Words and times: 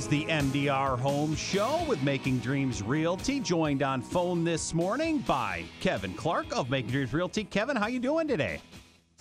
is 0.00 0.08
the 0.08 0.24
MDR 0.24 0.98
Home 0.98 1.36
Show 1.36 1.84
with 1.86 2.02
Making 2.02 2.38
Dreams 2.38 2.82
Realty, 2.82 3.38
joined 3.38 3.82
on 3.82 4.00
phone 4.00 4.44
this 4.44 4.72
morning 4.72 5.18
by 5.18 5.62
Kevin 5.80 6.14
Clark 6.14 6.56
of 6.56 6.70
Making 6.70 6.90
Dreams 6.90 7.12
Realty. 7.12 7.44
Kevin, 7.44 7.76
how 7.76 7.86
you 7.86 8.00
doing 8.00 8.26
today? 8.26 8.62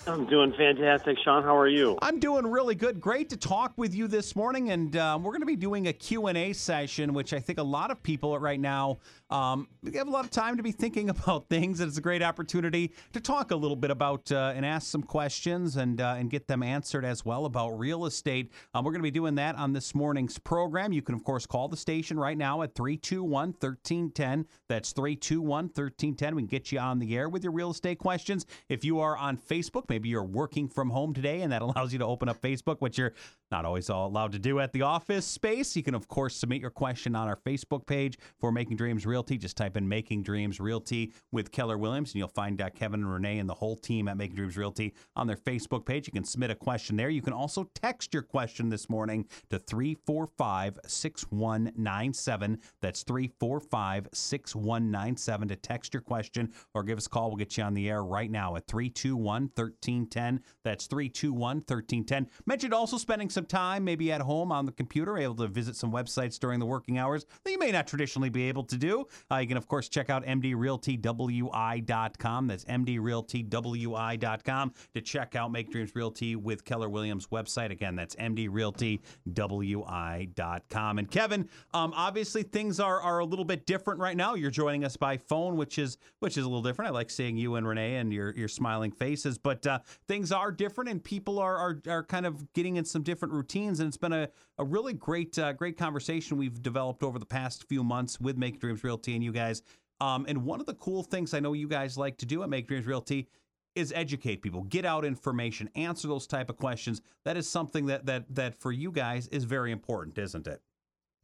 I'm 0.07 0.25
doing 0.27 0.53
fantastic, 0.57 1.17
Shawn. 1.25 1.43
How 1.43 1.57
are 1.57 1.67
you? 1.67 1.97
I'm 2.01 2.17
doing 2.17 2.47
really 2.47 2.75
good. 2.75 3.01
Great 3.01 3.27
to 3.31 3.35
talk 3.35 3.73
with 3.75 3.93
you 3.93 4.07
this 4.07 4.37
morning, 4.37 4.71
and 4.71 4.95
um, 4.95 5.21
we're 5.21 5.33
going 5.33 5.41
to 5.41 5.45
be 5.45 5.57
doing 5.57 5.89
a 5.89 5.93
Q&A 5.93 6.53
session, 6.53 7.13
which 7.13 7.33
I 7.33 7.41
think 7.41 7.59
a 7.59 7.63
lot 7.63 7.91
of 7.91 8.01
people 8.01 8.39
right 8.39 8.59
now 8.59 8.99
um, 9.29 9.67
we 9.83 9.91
have 9.93 10.07
a 10.07 10.11
lot 10.11 10.25
of 10.25 10.31
time 10.31 10.57
to 10.57 10.63
be 10.63 10.71
thinking 10.71 11.09
about 11.09 11.49
things, 11.49 11.79
and 11.79 11.89
it's 11.89 11.97
a 11.97 12.01
great 12.01 12.23
opportunity 12.23 12.93
to 13.13 13.19
talk 13.19 13.51
a 13.51 13.55
little 13.55 13.75
bit 13.75 13.91
about 13.91 14.31
uh, 14.31 14.53
and 14.55 14.65
ask 14.65 14.87
some 14.87 15.03
questions 15.03 15.77
and 15.77 16.01
uh, 16.01 16.15
and 16.17 16.29
get 16.29 16.47
them 16.47 16.63
answered 16.63 17.05
as 17.05 17.23
well 17.23 17.45
about 17.45 17.77
real 17.77 18.05
estate. 18.05 18.51
Um, 18.73 18.83
we're 18.83 18.91
going 18.91 19.01
to 19.01 19.03
be 19.03 19.11
doing 19.11 19.35
that 19.35 19.55
on 19.55 19.73
this 19.73 19.93
morning's 19.93 20.37
program. 20.37 20.91
You 20.91 21.01
can 21.01 21.15
of 21.15 21.23
course 21.23 21.45
call 21.45 21.67
the 21.67 21.77
station 21.77 22.19
right 22.19 22.37
now 22.37 22.61
at 22.61 22.73
321-1310. 22.75 24.45
That's 24.67 24.93
321-1310. 24.93 26.33
We 26.33 26.41
can 26.41 26.47
get 26.47 26.71
you 26.71 26.79
on 26.79 26.99
the 26.99 27.15
air 27.15 27.29
with 27.29 27.43
your 27.43 27.53
real 27.53 27.71
estate 27.71 27.99
questions. 27.99 28.45
If 28.67 28.83
you 28.83 28.99
are 28.99 29.17
on 29.17 29.37
Facebook, 29.37 29.83
maybe 29.89 30.09
you're 30.09 30.23
working 30.23 30.67
from 30.67 30.89
home 30.89 31.13
today, 31.13 31.41
and 31.41 31.51
that 31.51 31.61
allows 31.69 31.93
you 31.93 31.99
to 31.99 32.05
open 32.05 32.29
up 32.29 32.41
Facebook, 32.41 32.77
which 32.79 32.97
you're 32.97 33.13
not 33.51 33.65
always 33.65 33.89
allowed 33.89 34.31
to 34.31 34.39
do 34.39 34.59
at 34.59 34.73
the 34.73 34.81
office 34.81 35.25
space. 35.25 35.75
You 35.75 35.83
can, 35.83 35.95
of 35.95 36.07
course, 36.07 36.35
submit 36.35 36.61
your 36.61 36.69
question 36.69 37.15
on 37.15 37.27
our 37.27 37.35
Facebook 37.37 37.85
page 37.85 38.17
for 38.39 38.51
Making 38.51 38.77
Dreams 38.77 39.05
Realty. 39.19 39.37
Just 39.37 39.57
type 39.57 39.75
in 39.75 39.89
Making 39.89 40.23
Dreams 40.23 40.61
Realty 40.61 41.11
with 41.29 41.51
Keller 41.51 41.77
Williams, 41.77 42.11
and 42.11 42.19
you'll 42.19 42.29
find 42.29 42.61
uh, 42.61 42.69
Kevin 42.69 43.01
and 43.01 43.11
Renee 43.11 43.39
and 43.39 43.49
the 43.49 43.53
whole 43.53 43.75
team 43.75 44.07
at 44.07 44.15
Making 44.15 44.37
Dreams 44.37 44.55
Realty 44.55 44.93
on 45.17 45.27
their 45.27 45.35
Facebook 45.35 45.85
page. 45.85 46.07
You 46.07 46.13
can 46.13 46.23
submit 46.23 46.51
a 46.51 46.55
question 46.55 46.95
there. 46.95 47.09
You 47.09 47.21
can 47.21 47.33
also 47.33 47.69
text 47.75 48.13
your 48.13 48.23
question 48.23 48.69
this 48.69 48.89
morning 48.89 49.25
to 49.49 49.59
345 49.59 50.79
6197. 50.87 52.59
That's 52.81 53.03
345 53.03 54.07
6197 54.13 55.47
to 55.49 55.55
text 55.57 55.93
your 55.93 56.01
question 56.01 56.53
or 56.73 56.83
give 56.83 56.97
us 56.97 57.07
a 57.07 57.09
call. 57.09 57.27
We'll 57.27 57.35
get 57.35 57.57
you 57.57 57.65
on 57.65 57.73
the 57.73 57.89
air 57.89 58.05
right 58.05 58.31
now 58.31 58.55
at 58.55 58.67
321 58.67 59.51
1310. 59.53 60.39
That's 60.63 60.87
321 60.87 61.57
1310. 61.57 62.29
Mentioned 62.45 62.73
also 62.73 62.97
spending 62.97 63.29
some 63.29 63.45
time 63.45 63.83
maybe 63.83 64.13
at 64.13 64.21
home 64.21 64.53
on 64.53 64.65
the 64.65 64.71
computer, 64.71 65.17
able 65.17 65.35
to 65.35 65.47
visit 65.49 65.75
some 65.75 65.91
websites 65.91 66.39
during 66.39 66.61
the 66.61 66.65
working 66.65 66.97
hours 66.97 67.25
that 67.43 67.51
you 67.51 67.59
may 67.59 67.71
not 67.71 67.85
traditionally 67.85 68.29
be 68.29 68.47
able 68.47 68.63
to 68.63 68.77
do. 68.77 69.05
Uh, 69.31 69.37
you 69.37 69.47
can, 69.47 69.57
of 69.57 69.67
course, 69.67 69.89
check 69.89 70.09
out 70.09 70.25
mdrealtywi.com. 70.25 72.47
That's 72.47 72.65
mdrealtywi.com 72.65 74.73
to 74.93 75.01
check 75.01 75.35
out 75.35 75.51
Make 75.51 75.71
Dreams 75.71 75.91
Realty 75.95 76.35
with 76.35 76.65
Keller 76.65 76.89
Williams 76.89 77.27
website. 77.27 77.71
Again, 77.71 77.95
that's 77.95 78.15
mdrealtywi.com. 78.15 80.99
And 80.99 81.11
Kevin, 81.11 81.49
um, 81.73 81.93
obviously 81.95 82.43
things 82.43 82.79
are, 82.79 83.01
are 83.01 83.19
a 83.19 83.25
little 83.25 83.45
bit 83.45 83.65
different 83.65 83.99
right 83.99 84.17
now. 84.17 84.35
You're 84.35 84.51
joining 84.51 84.83
us 84.83 84.97
by 84.97 85.17
phone, 85.17 85.57
which 85.57 85.77
is 85.77 85.97
which 86.19 86.37
is 86.37 86.45
a 86.45 86.47
little 86.47 86.63
different. 86.63 86.89
I 86.89 86.93
like 86.93 87.09
seeing 87.09 87.37
you 87.37 87.55
and 87.55 87.67
Renee 87.67 87.97
and 87.97 88.13
your 88.13 88.33
your 88.35 88.47
smiling 88.47 88.91
faces, 88.91 89.37
but 89.37 89.65
uh, 89.65 89.79
things 90.07 90.31
are 90.31 90.51
different 90.51 90.89
and 90.89 91.03
people 91.03 91.39
are, 91.39 91.57
are 91.57 91.81
are 91.87 92.03
kind 92.03 92.25
of 92.25 92.51
getting 92.53 92.77
in 92.77 92.85
some 92.85 93.03
different 93.03 93.33
routines. 93.33 93.79
And 93.79 93.87
it's 93.87 93.97
been 93.97 94.13
a, 94.13 94.29
a 94.57 94.63
really 94.63 94.93
great 94.93 95.37
uh, 95.39 95.53
great 95.53 95.77
conversation 95.77 96.37
we've 96.37 96.61
developed 96.61 97.03
over 97.03 97.19
the 97.19 97.25
past 97.25 97.67
few 97.67 97.83
months 97.83 98.19
with 98.19 98.37
Make 98.37 98.59
Dreams 98.59 98.83
Realty 98.83 98.98
and 99.07 99.23
you 99.23 99.31
guys. 99.31 99.61
Um, 100.01 100.25
and 100.27 100.45
one 100.45 100.59
of 100.59 100.65
the 100.65 100.75
cool 100.75 101.03
things 101.03 101.33
I 101.33 101.39
know 101.39 101.53
you 101.53 101.67
guys 101.67 101.97
like 101.97 102.17
to 102.17 102.25
do 102.25 102.43
at 102.43 102.49
Make 102.49 102.67
Dreams 102.67 102.85
Realty 102.85 103.27
is 103.75 103.93
educate 103.95 104.41
people, 104.41 104.63
get 104.63 104.85
out 104.85 105.05
information, 105.05 105.69
answer 105.75 106.07
those 106.07 106.27
type 106.27 106.49
of 106.49 106.57
questions. 106.57 107.01
That 107.25 107.37
is 107.37 107.49
something 107.49 107.87
that 107.87 108.05
that 108.05 108.25
that 108.35 108.55
for 108.55 108.71
you 108.71 108.91
guys 108.91 109.27
is 109.27 109.43
very 109.43 109.71
important, 109.71 110.17
isn't 110.17 110.47
it? 110.47 110.61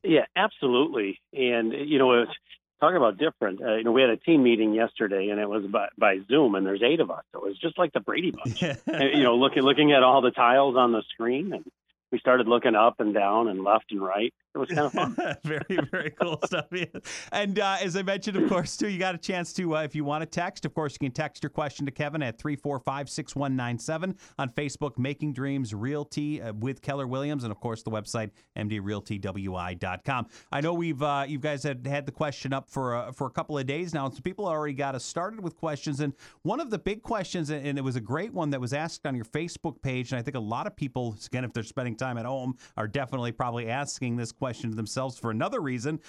Yeah, 0.04 0.26
absolutely. 0.36 1.20
And 1.34 1.74
you 1.74 1.98
know, 1.98 2.22
it's 2.22 2.32
talking 2.80 2.98
about 2.98 3.18
different. 3.18 3.62
Uh, 3.62 3.76
you 3.76 3.84
know, 3.84 3.92
we 3.92 4.02
had 4.02 4.12
a 4.12 4.18
team 4.18 4.44
meeting 4.44 4.74
yesterday, 4.74 5.30
and 5.30 5.40
it 5.40 5.50
was 5.50 5.66
by, 5.66 5.88
by 5.98 6.20
Zoom, 6.28 6.56
and 6.56 6.66
there's 6.66 6.84
eight 6.84 7.00
of 7.00 7.10
us. 7.10 7.24
So 7.32 7.40
it 7.40 7.50
was 7.50 7.60
just 7.60 7.78
like 7.78 7.94
the 7.94 8.00
Brady 8.00 8.32
Bunch. 8.32 8.62
and, 8.86 9.18
you 9.18 9.24
know, 9.24 9.36
looking 9.36 9.64
looking 9.64 9.92
at 9.92 10.04
all 10.04 10.22
the 10.22 10.32
tiles 10.32 10.76
on 10.76 10.92
the 10.92 11.04
screen, 11.14 11.54
and 11.54 11.66
we 12.12 12.20
started 12.20 12.48
looking 12.48 12.76
up 12.76 13.00
and 13.00 13.14
down 13.14 13.48
and 13.48 13.64
left 13.64 13.92
and 13.92 14.02
right. 14.02 14.34
It 14.56 14.60
was 14.60 14.70
kind 14.70 14.80
of 14.80 14.94
fun. 14.94 15.18
very, 15.44 15.80
very 15.92 16.12
cool 16.12 16.40
stuff. 16.46 16.68
Yeah. 16.72 16.86
And 17.34 17.60
uh, 17.60 17.76
as 17.82 17.98
I 17.98 18.04
mentioned, 18.04 18.38
of 18.38 18.48
course, 18.48 18.78
too, 18.78 18.88
you 18.88 18.98
got 18.98 19.14
a 19.14 19.18
chance 19.18 19.52
to, 19.54 19.76
uh, 19.76 19.84
if 19.84 19.94
you 19.94 20.06
want 20.06 20.22
to 20.22 20.26
text, 20.26 20.64
of 20.64 20.74
course, 20.74 20.94
you 20.94 21.00
can 21.00 21.12
text 21.12 21.44
your 21.44 21.50
question 21.50 21.86
to 21.86 21.92
Kevin 21.92 22.24
at 22.24 22.40
345 22.40 23.10
6197 23.10 24.16
on 24.40 24.50
Facebook, 24.52 24.98
Making 24.98 25.34
Dreams 25.34 25.74
Realty 25.74 26.42
uh, 26.42 26.54
with 26.54 26.82
Keller 26.82 27.06
Williams, 27.06 27.44
and 27.44 27.52
of 27.52 27.60
course, 27.60 27.84
the 27.84 27.92
website, 27.92 28.32
mdrealtywi.com. 28.58 30.28
I 30.54 30.62
know 30.62 30.74
we've, 30.74 31.04
uh, 31.04 31.26
you 31.28 31.38
guys 31.38 31.64
had 31.64 31.86
had 31.86 32.06
the 32.06 32.14
question 32.14 32.54
up 32.54 32.70
for, 32.70 32.96
uh, 32.96 33.12
for 33.12 33.28
a 33.28 33.32
couple 33.32 33.58
of 33.58 33.66
days 33.66 33.94
now, 33.94 34.06
and 34.06 34.16
so 34.16 34.22
people 34.22 34.48
already 34.48 34.74
got 34.74 34.96
us 34.96 35.04
started 35.04 35.42
with 35.42 35.58
questions. 35.58 36.00
And 36.00 36.14
one 36.44 36.62
of 36.62 36.70
the 36.70 36.80
big 36.80 37.02
questions, 37.02 37.50
and 37.50 37.78
it 37.78 37.84
was 37.84 37.98
a 37.98 38.02
great 38.02 38.34
one 38.34 38.52
that 38.52 38.62
was 38.62 38.72
asked 38.72 39.06
on 39.06 39.16
your 39.16 39.26
Facebook 39.26 39.82
page, 39.82 40.14
and 40.14 40.20
I 40.20 40.22
think 40.22 40.38
a 40.38 40.40
lot 40.40 40.66
of 40.66 40.78
people, 40.78 41.18
again, 41.26 41.44
if 41.44 41.52
they're 41.52 41.64
spending 41.64 41.98
time 41.98 42.18
at 42.18 42.26
home, 42.26 42.56
are 42.78 42.88
definitely 42.88 43.34
probably 43.34 43.68
asking 43.68 44.16
this 44.16 44.32
question 44.32 44.45
to 44.54 44.70
themselves 44.70 45.18
for 45.18 45.32
another 45.32 45.60
reason, 45.60 46.00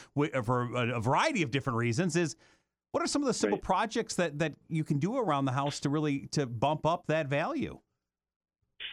for 0.45 0.75
a 0.75 1.01
variety 1.01 1.43
of 1.43 1.51
different 1.51 1.79
reasons, 1.79 2.17
is 2.17 2.37
what 2.93 3.03
are 3.03 3.07
some 3.07 3.23
of 3.23 3.27
the 3.27 3.35
simple 3.35 3.59
Right. 3.59 3.65
projects 3.65 4.15
that 4.15 4.39
that 4.39 4.55
you 4.69 4.85
can 4.85 4.99
do 4.99 5.17
around 5.19 5.45
the 5.45 5.53
house 5.53 5.81
to 5.81 5.89
really 5.89 6.29
to 6.33 6.47
bump 6.47 6.87
up 6.87 7.07
that 7.09 7.27
value? 7.27 7.79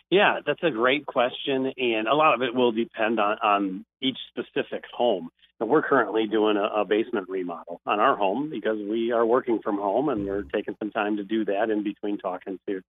Yeah, 0.10 0.40
that's 0.46 0.62
a 0.64 0.72
great 0.72 1.06
question, 1.06 1.72
and 1.78 2.08
a 2.08 2.14
lot 2.14 2.36
of 2.36 2.42
it 2.42 2.54
will 2.54 2.72
depend 2.72 3.20
on, 3.20 3.38
on 3.42 3.86
each 4.02 4.18
specific 4.30 4.84
home. 4.94 5.30
And 5.60 5.70
we're 5.70 5.82
currently 5.82 6.28
doing 6.28 6.58
a, 6.58 6.82
a 6.82 6.86
basement 6.86 7.30
remodel 7.30 7.80
on 7.86 8.00
our 8.00 8.16
home 8.16 8.50
because 8.50 8.78
we 8.78 9.12
are 9.12 9.26
working 9.26 9.60
from 9.64 9.78
home, 9.78 10.10
and 10.10 10.26
we're 10.26 10.44
taking 10.44 10.76
some 10.80 10.92
time 10.92 11.18
to 11.18 11.24
do 11.24 11.46
that 11.46 11.70
in 11.70 11.84
between 11.84 12.18
talking 12.18 12.60
to 12.68 12.82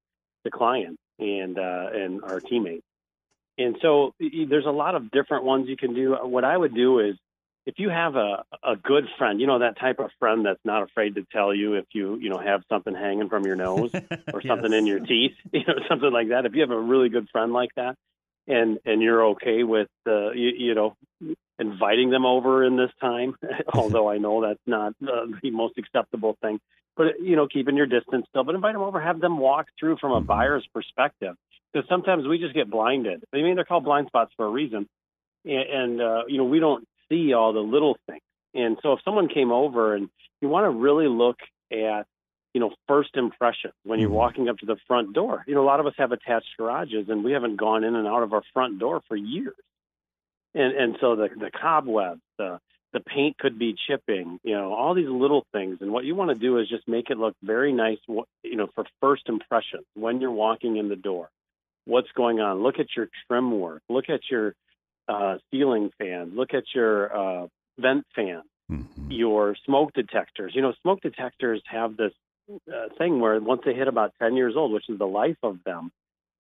the 0.43 0.51
client 0.51 0.99
and 1.19 1.59
uh, 1.59 1.89
and 1.93 2.23
our 2.25 2.41
teammates. 2.41 2.85
And 3.57 3.77
so 3.81 4.15
there's 4.19 4.67
a 4.67 4.71
lot 4.71 4.95
of 4.95 5.11
different 5.11 5.45
ones 5.45 5.69
you 5.69 5.77
can 5.77 5.95
do. 5.95 6.17
What 6.23 6.45
I 6.45 6.57
would 6.57 6.75
do 6.75 6.99
is 6.99 7.17
if 7.67 7.79
you 7.79 7.89
have 7.89 8.15
a, 8.17 8.45
a 8.63 8.77
good 8.77 9.05
friend, 9.17 9.41
you 9.41 9.47
know, 9.47 9.61
that 9.61 9.79
type 9.79 9.99
of 9.99 10.11
friend 10.19 10.45
that's 10.45 10.61
not 10.65 10.83
afraid 10.83 11.15
to 11.15 11.25
tell 11.33 11.55
you 11.55 11.75
if 11.75 11.87
you, 11.93 12.19
you 12.21 12.29
know, 12.29 12.39
have 12.39 12.63
something 12.69 12.95
hanging 12.95 13.29
from 13.29 13.45
your 13.47 13.57
nose 13.57 13.91
or 14.33 14.43
something 14.43 14.73
in 14.73 14.87
your 14.87 15.01
teeth, 15.01 15.33
you 15.53 15.65
know, 15.67 15.75
something 15.89 16.13
like 16.13 16.29
that. 16.29 16.47
If 16.47 16.55
you 16.55 16.61
have 16.61 16.71
a 16.71 16.81
really 16.81 17.09
good 17.09 17.29
friend 17.31 17.53
like 17.53 17.71
that 17.77 17.97
and, 18.47 18.79
and 18.85 19.01
you're 19.01 19.29
okay 19.29 19.63
with, 19.63 19.89
uh, 20.07 20.33
you, 20.33 20.51
you 20.57 20.75
know, 20.75 20.97
inviting 21.59 22.11
them 22.11 22.27
over 22.27 22.65
in 22.65 22.77
this 22.77 22.91
time, 23.01 23.35
although 23.73 24.11
I 24.11 24.19
know 24.19 24.43
that's 24.43 24.61
not 24.67 24.95
uh, 25.03 25.27
the 25.43 25.51
most 25.51 25.79
acceptable 25.79 26.37
thing, 26.43 26.61
but, 26.97 27.21
you 27.21 27.35
know, 27.37 27.49
keeping 27.49 27.77
your 27.77 27.87
distance 27.87 28.27
still, 28.29 28.45
but 28.45 28.55
invite 28.55 28.75
them 28.75 28.83
over, 28.83 29.01
have 29.01 29.21
them 29.21 29.39
walk 29.39 29.69
through 29.81 29.97
from 30.01 30.13
a 30.13 30.21
buyer's 30.21 30.67
perspective. 30.75 31.35
Because 31.75 31.89
sometimes 31.89 32.27
we 32.27 32.39
just 32.39 32.55
get 32.55 32.71
blinded. 32.71 33.25
I 33.35 33.39
mean, 33.39 33.57
they're 33.57 33.65
called 33.65 33.85
blind 33.85 34.07
spots 34.07 34.33
for 34.37 34.47
a 34.47 34.51
reason. 34.51 34.89
And, 35.45 35.69
and 35.69 36.01
uh, 36.01 36.23
you 36.29 36.39
know, 36.39 36.45
we 36.45 36.61
don't 36.61 36.87
see 37.09 37.35
all 37.35 37.53
the 37.53 37.61
little 37.61 37.99
things. 38.09 38.23
And 38.55 38.79
so 38.81 38.93
if 38.93 39.01
someone 39.05 39.29
came 39.29 39.51
over 39.51 39.97
and 39.97 40.09
you 40.41 40.49
want 40.49 40.65
to 40.67 40.71
really 40.71 41.09
look 41.09 41.39
at, 41.73 42.07
you 42.55 42.61
know, 42.61 42.73
first 42.87 43.17
impression 43.17 43.73
when 43.83 43.99
you're 43.99 44.09
Mhm. 44.09 44.13
walking 44.13 44.49
up 44.49 44.59
to 44.59 44.67
the 44.67 44.77
front 44.87 45.13
door. 45.13 45.43
You 45.49 45.57
know, 45.57 45.63
a 45.63 45.67
lot 45.67 45.81
of 45.81 45.87
us 45.87 45.95
have 45.99 46.13
attached 46.13 46.57
garages 46.57 47.09
and 47.09 47.25
we 47.25 47.33
haven't 47.33 47.57
gone 47.57 47.83
in 47.83 47.97
and 47.97 48.07
out 48.07 48.23
of 48.23 48.33
our 48.33 48.43
front 48.53 48.79
door 48.79 49.01
for 49.09 49.17
years. 49.17 49.57
And 50.55 50.73
and 50.73 50.97
so 51.01 51.17
the 51.17 51.29
the 51.29 51.51
cobwebs, 51.51 52.21
the 52.39 52.61
the 52.93 53.01
paint 53.01 53.37
could 53.39 53.59
be 53.59 53.75
chipping, 53.89 54.39
you 54.45 54.55
know, 54.55 54.73
all 54.73 54.95
these 54.95 55.09
little 55.09 55.45
things. 55.53 55.79
And 55.81 55.93
what 55.93 56.05
you 56.05 56.15
want 56.15 56.31
to 56.31 56.37
do 56.37 56.59
is 56.59 56.69
just 56.69 56.87
make 56.87 57.11
it 57.11 57.19
look 57.19 57.35
very 57.43 57.73
nice, 57.73 57.99
you 58.07 58.55
know, 58.55 58.69
for 58.77 58.85
first 59.01 59.29
impression 59.29 59.81
when 59.95 60.21
you're 60.21 60.31
walking 60.31 60.77
in 60.77 60.89
the 60.89 60.95
door. 60.95 61.29
What's 61.87 62.11
going 62.17 62.41
on? 62.41 62.63
Look 62.63 62.79
at 62.79 62.87
your 62.97 63.09
trim 63.27 63.61
work. 63.61 63.83
Look 63.89 64.09
at 64.09 64.21
your 64.31 64.55
uh, 65.09 65.37
ceiling 65.51 65.91
fan. 65.99 66.33
Look 66.35 66.55
at 66.55 66.65
your 66.75 67.15
uh, 67.15 67.47
vent 67.79 68.07
fan. 68.15 68.43
Mhm. 68.71 68.87
Your 69.11 69.55
smoke 69.67 69.93
detectors. 69.93 70.53
You 70.55 70.63
know, 70.63 70.73
smoke 70.83 71.01
detectors 71.03 71.63
have 71.67 71.97
this 71.97 72.13
uh, 72.51 72.89
thing 72.99 73.21
where 73.21 73.39
once 73.41 73.63
they 73.65 73.75
hit 73.75 73.89
about 73.89 74.13
10 74.21 74.37
years 74.37 74.55
old, 74.57 74.73
which 74.73 74.89
is 74.89 74.99
the 74.99 75.07
life 75.07 75.37
of 75.43 75.59
them, 75.65 75.91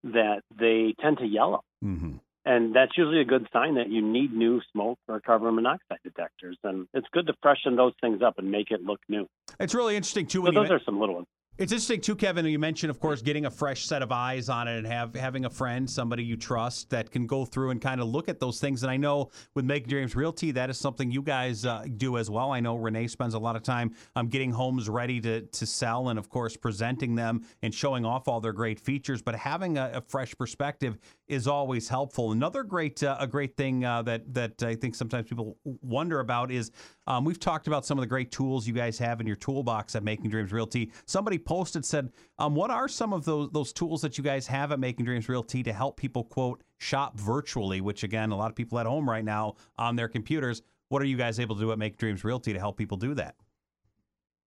that 0.04 0.42
they 0.58 0.94
tend 1.00 1.18
to 1.18 1.26
yellow. 1.26 1.62
Mhm. 1.82 2.20
And 2.46 2.74
that's 2.74 2.96
usually 2.96 3.20
a 3.20 3.24
good 3.24 3.48
sign 3.52 3.76
that 3.76 3.88
you 3.88 4.02
need 4.02 4.32
new 4.34 4.60
smoke 4.72 4.98
or 5.08 5.18
carbon 5.20 5.54
monoxide 5.54 5.98
detectors. 6.04 6.58
And 6.62 6.86
it's 6.92 7.08
good 7.12 7.26
to 7.28 7.34
freshen 7.42 7.76
those 7.76 7.94
things 8.02 8.20
up 8.22 8.38
and 8.38 8.50
make 8.50 8.70
it 8.70 8.82
look 8.84 9.00
new. 9.08 9.26
It's 9.58 9.74
really 9.74 9.96
interesting 9.96 10.26
too 10.26 10.38
So 10.38 10.42
when 10.42 10.52
you 10.54 10.60
those 10.60 10.70
are 10.70 10.80
some 10.84 11.00
little 11.00 11.14
ones. 11.16 11.26
It's 11.56 11.70
interesting 11.70 12.00
too, 12.00 12.16
Kevin. 12.16 12.44
You 12.46 12.58
mentioned, 12.58 12.90
of 12.90 12.98
course, 12.98 13.22
getting 13.22 13.46
a 13.46 13.50
fresh 13.50 13.86
set 13.86 14.02
of 14.02 14.10
eyes 14.10 14.48
on 14.48 14.66
it 14.66 14.76
and 14.76 14.84
have 14.88 15.14
having 15.14 15.44
a 15.44 15.50
friend, 15.50 15.88
somebody 15.88 16.24
you 16.24 16.36
trust, 16.36 16.90
that 16.90 17.12
can 17.12 17.28
go 17.28 17.44
through 17.44 17.70
and 17.70 17.80
kind 17.80 18.00
of 18.00 18.08
look 18.08 18.28
at 18.28 18.40
those 18.40 18.58
things. 18.58 18.82
And 18.82 18.90
I 18.90 18.96
know 18.96 19.30
with 19.54 19.64
Making 19.64 19.88
Dreams 19.88 20.16
Realty, 20.16 20.50
that 20.50 20.68
is 20.68 20.78
something 20.78 21.12
you 21.12 21.22
guys 21.22 21.64
uh, 21.64 21.84
do 21.96 22.18
as 22.18 22.28
well. 22.28 22.50
I 22.50 22.58
know 22.58 22.74
Renee 22.74 23.06
spends 23.06 23.34
a 23.34 23.38
lot 23.38 23.54
of 23.54 23.62
time 23.62 23.94
um, 24.16 24.26
getting 24.26 24.50
homes 24.50 24.88
ready 24.88 25.20
to 25.20 25.42
to 25.42 25.64
sell, 25.64 26.08
and 26.08 26.18
of 26.18 26.28
course, 26.28 26.56
presenting 26.56 27.14
them 27.14 27.44
and 27.62 27.72
showing 27.72 28.04
off 28.04 28.26
all 28.26 28.40
their 28.40 28.52
great 28.52 28.80
features. 28.80 29.22
But 29.22 29.36
having 29.36 29.78
a, 29.78 29.92
a 29.94 30.00
fresh 30.00 30.36
perspective 30.36 30.98
is 31.28 31.46
always 31.46 31.88
helpful. 31.88 32.32
Another 32.32 32.64
great 32.64 33.00
uh, 33.00 33.16
a 33.20 33.28
great 33.28 33.56
thing 33.56 33.84
uh, 33.84 34.02
that 34.02 34.34
that 34.34 34.60
I 34.64 34.74
think 34.74 34.96
sometimes 34.96 35.28
people 35.28 35.56
wonder 35.82 36.18
about 36.18 36.50
is 36.50 36.72
um, 37.06 37.24
we've 37.24 37.38
talked 37.38 37.68
about 37.68 37.86
some 37.86 37.96
of 37.96 38.02
the 38.02 38.08
great 38.08 38.32
tools 38.32 38.66
you 38.66 38.74
guys 38.74 38.98
have 38.98 39.20
in 39.20 39.26
your 39.28 39.36
toolbox 39.36 39.94
at 39.94 40.02
Making 40.02 40.30
Dreams 40.30 40.52
Realty. 40.52 40.90
Somebody 41.06 41.38
posted 41.44 41.84
said, 41.84 42.12
um, 42.38 42.54
"What 42.54 42.70
are 42.70 42.88
some 42.88 43.12
of 43.12 43.24
those 43.24 43.50
those 43.50 43.72
tools 43.72 44.02
that 44.02 44.18
you 44.18 44.24
guys 44.24 44.46
have 44.46 44.72
at 44.72 44.78
Making 44.78 45.04
Dreams 45.04 45.28
Realty 45.28 45.62
to 45.62 45.72
help 45.72 45.96
people 45.96 46.24
quote 46.24 46.62
shop 46.78 47.18
virtually?" 47.18 47.80
Which 47.80 48.02
again, 48.02 48.30
a 48.30 48.36
lot 48.36 48.50
of 48.50 48.56
people 48.56 48.78
at 48.78 48.86
home 48.86 49.08
right 49.08 49.24
now 49.24 49.54
on 49.78 49.96
their 49.96 50.08
computers. 50.08 50.62
What 50.88 51.02
are 51.02 51.06
you 51.06 51.16
guys 51.16 51.40
able 51.40 51.56
to 51.56 51.60
do 51.60 51.72
at 51.72 51.78
Making 51.78 51.96
Dreams 51.98 52.24
Realty 52.24 52.52
to 52.52 52.58
help 52.58 52.76
people 52.76 52.96
do 52.96 53.14
that? 53.14 53.36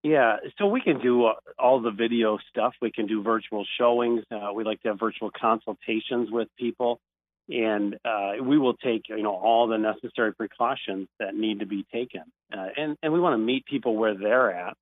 Yeah, 0.03 0.37
so 0.57 0.67
we 0.67 0.81
can 0.81 0.99
do 1.01 1.25
uh, 1.25 1.33
all 1.57 1.81
the 1.81 1.91
video 1.91 2.37
stuff. 2.49 2.73
We 2.81 2.91
can 2.91 3.07
do 3.07 3.23
virtual 3.23 3.65
showings. 3.77 4.23
Uh, 4.31 4.53
we 4.53 4.63
like 4.63 4.81
to 4.83 4.89
have 4.89 4.99
virtual 4.99 5.31
consultations 5.31 6.29
with 6.31 6.47
people, 6.57 7.01
and 7.49 7.95
uh, 8.05 8.33
we 8.41 8.57
will 8.57 8.75
take 8.75 9.09
you 9.09 9.23
know 9.23 9.35
all 9.35 9.67
the 9.67 9.77
necessary 9.77 10.33
precautions 10.33 11.07
that 11.19 11.35
need 11.35 11.59
to 11.59 11.65
be 11.65 11.85
taken. 11.91 12.21
Uh, 12.55 12.67
and 12.77 12.97
and 13.01 13.11
we 13.11 13.19
want 13.19 13.33
to 13.33 13.37
meet 13.37 13.65
people 13.65 13.95
where 13.95 14.15
they're 14.15 14.51
at. 14.53 14.77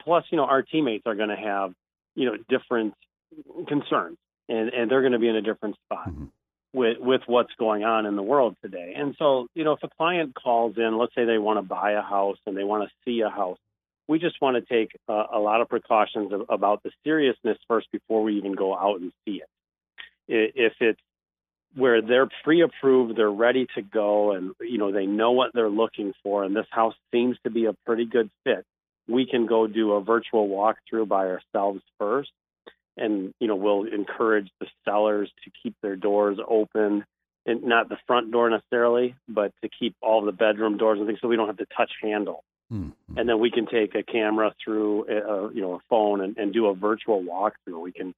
Plus, 0.00 0.24
you 0.30 0.36
know, 0.36 0.44
our 0.44 0.62
teammates 0.62 1.04
are 1.06 1.14
going 1.14 1.30
to 1.30 1.36
have 1.36 1.72
you 2.14 2.26
know 2.26 2.36
different 2.48 2.94
concerns, 3.66 4.18
and 4.48 4.68
and 4.70 4.90
they're 4.90 5.02
going 5.02 5.12
to 5.12 5.18
be 5.18 5.28
in 5.28 5.36
a 5.36 5.42
different 5.42 5.76
spot. 5.86 6.08
Mm-hmm. 6.08 6.24
With, 6.74 6.98
with 7.00 7.22
what's 7.26 7.52
going 7.58 7.82
on 7.82 8.04
in 8.04 8.14
the 8.14 8.22
world 8.22 8.54
today. 8.60 8.92
And 8.94 9.16
so, 9.18 9.46
you 9.54 9.64
know, 9.64 9.72
if 9.72 9.82
a 9.82 9.88
client 9.88 10.34
calls 10.34 10.76
in, 10.76 10.98
let's 10.98 11.14
say 11.14 11.24
they 11.24 11.38
want 11.38 11.58
to 11.58 11.62
buy 11.62 11.92
a 11.92 12.02
house 12.02 12.36
and 12.44 12.54
they 12.54 12.62
want 12.62 12.86
to 12.86 12.90
see 13.06 13.22
a 13.22 13.30
house, 13.30 13.56
we 14.06 14.18
just 14.18 14.40
want 14.40 14.56
to 14.56 14.74
take 14.74 14.90
uh, 15.08 15.24
a 15.32 15.38
lot 15.38 15.62
of 15.62 15.70
precautions 15.70 16.30
of, 16.30 16.44
about 16.50 16.82
the 16.82 16.90
seriousness 17.04 17.56
first 17.68 17.90
before 17.90 18.22
we 18.22 18.36
even 18.36 18.54
go 18.54 18.76
out 18.76 19.00
and 19.00 19.12
see 19.24 19.40
it. 19.40 19.48
If 20.56 20.74
it's 20.80 21.00
where 21.74 22.02
they're 22.02 22.28
pre-approved, 22.44 23.16
they're 23.16 23.30
ready 23.30 23.66
to 23.74 23.82
go, 23.82 24.32
and 24.32 24.52
you 24.60 24.78
know 24.78 24.92
they 24.92 25.06
know 25.06 25.32
what 25.32 25.52
they're 25.54 25.70
looking 25.70 26.12
for, 26.22 26.44
and 26.44 26.56
this 26.56 26.66
house 26.70 26.94
seems 27.12 27.36
to 27.44 27.50
be 27.50 27.66
a 27.66 27.74
pretty 27.86 28.06
good 28.06 28.30
fit, 28.44 28.64
we 29.08 29.26
can 29.26 29.46
go 29.46 29.66
do 29.66 29.92
a 29.92 30.02
virtual 30.02 30.48
walkthrough 30.48 31.08
by 31.08 31.26
ourselves 31.26 31.80
first, 31.98 32.30
and 32.96 33.32
you 33.40 33.48
know 33.48 33.56
we'll 33.56 33.84
encourage 33.84 34.50
the 34.60 34.66
sellers 34.84 35.30
to 35.44 35.50
keep 35.62 35.74
their 35.82 35.96
doors 35.96 36.38
open, 36.46 37.04
and 37.46 37.64
not 37.64 37.88
the 37.88 37.96
front 38.06 38.30
door 38.30 38.50
necessarily, 38.50 39.14
but 39.28 39.52
to 39.62 39.68
keep 39.68 39.96
all 40.02 40.24
the 40.24 40.32
bedroom 40.32 40.76
doors 40.76 40.98
and 40.98 41.06
things, 41.06 41.18
so 41.20 41.28
we 41.28 41.36
don't 41.36 41.48
have 41.48 41.56
to 41.56 41.66
touch 41.76 41.92
handle. 42.02 42.44
Mm-hmm. 42.72 43.18
And 43.18 43.28
then 43.28 43.38
we 43.38 43.50
can 43.50 43.66
take 43.66 43.94
a 43.94 44.02
camera 44.02 44.54
through, 44.62 45.06
a, 45.08 45.54
you 45.54 45.62
know, 45.62 45.74
a 45.74 45.78
phone 45.88 46.20
and, 46.20 46.36
and 46.36 46.52
do 46.52 46.66
a 46.66 46.74
virtual 46.74 47.22
walkthrough. 47.22 47.80
We 47.80 47.92
can, 47.92 48.08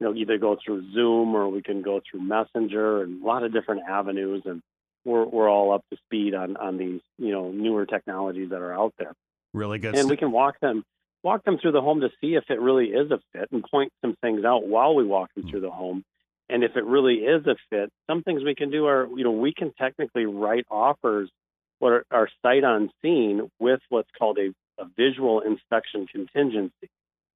you 0.00 0.06
know, 0.06 0.14
either 0.14 0.36
go 0.36 0.56
through 0.64 0.92
Zoom 0.92 1.36
or 1.36 1.48
we 1.48 1.62
can 1.62 1.82
go 1.82 2.00
through 2.10 2.22
Messenger 2.22 3.02
and 3.02 3.22
a 3.22 3.26
lot 3.26 3.44
of 3.44 3.52
different 3.52 3.82
avenues. 3.88 4.42
And 4.46 4.62
we're 5.04 5.24
we're 5.24 5.48
all 5.48 5.72
up 5.72 5.84
to 5.90 5.96
speed 6.06 6.34
on 6.34 6.56
on 6.56 6.76
these, 6.76 7.00
you 7.18 7.30
know, 7.30 7.50
newer 7.50 7.86
technologies 7.86 8.50
that 8.50 8.60
are 8.60 8.74
out 8.74 8.94
there. 8.98 9.12
Really 9.52 9.78
good. 9.78 9.96
And 9.96 10.08
we 10.08 10.16
can 10.16 10.32
walk 10.32 10.60
them 10.60 10.84
walk 11.22 11.44
them 11.44 11.58
through 11.58 11.72
the 11.72 11.80
home 11.80 12.00
to 12.00 12.08
see 12.20 12.34
if 12.34 12.44
it 12.48 12.60
really 12.60 12.86
is 12.86 13.10
a 13.10 13.20
fit 13.32 13.48
and 13.52 13.62
point 13.62 13.92
some 14.00 14.16
things 14.22 14.44
out 14.44 14.66
while 14.66 14.94
we 14.94 15.04
walk 15.04 15.32
them 15.34 15.44
mm-hmm. 15.44 15.50
through 15.50 15.60
the 15.60 15.70
home. 15.70 16.04
And 16.48 16.64
if 16.64 16.76
it 16.76 16.84
really 16.84 17.16
is 17.16 17.46
a 17.46 17.56
fit, 17.68 17.90
some 18.08 18.22
things 18.22 18.42
we 18.42 18.54
can 18.54 18.70
do 18.70 18.86
are, 18.86 19.06
you 19.14 19.22
know, 19.22 19.30
we 19.30 19.52
can 19.52 19.72
technically 19.72 20.26
write 20.26 20.66
offers 20.70 21.30
what 21.78 22.04
are, 22.10 22.28
sight 22.42 22.62
unseen 22.64 23.50
with 23.58 23.80
what's 23.88 24.08
called 24.18 24.38
a, 24.38 24.52
a 24.82 24.86
visual 24.96 25.40
inspection 25.40 26.06
contingency. 26.06 26.88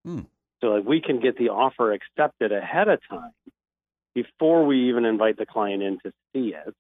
Hmm. 0.05 0.21
So 0.61 0.69
like 0.69 0.85
we 0.85 1.01
can 1.01 1.21
get 1.21 1.37
the 1.37 1.51
offer 1.51 1.93
accepted 1.93 2.53
ahead 2.53 2.89
of 2.89 3.01
time 3.09 3.33
before 4.15 4.67
we 4.67 4.89
even 4.89 5.05
invite 5.05 5.37
the 5.37 5.47
client 5.47 5.83
in 5.83 5.99
to 6.01 6.13
see 6.33 6.55
it 6.55 6.75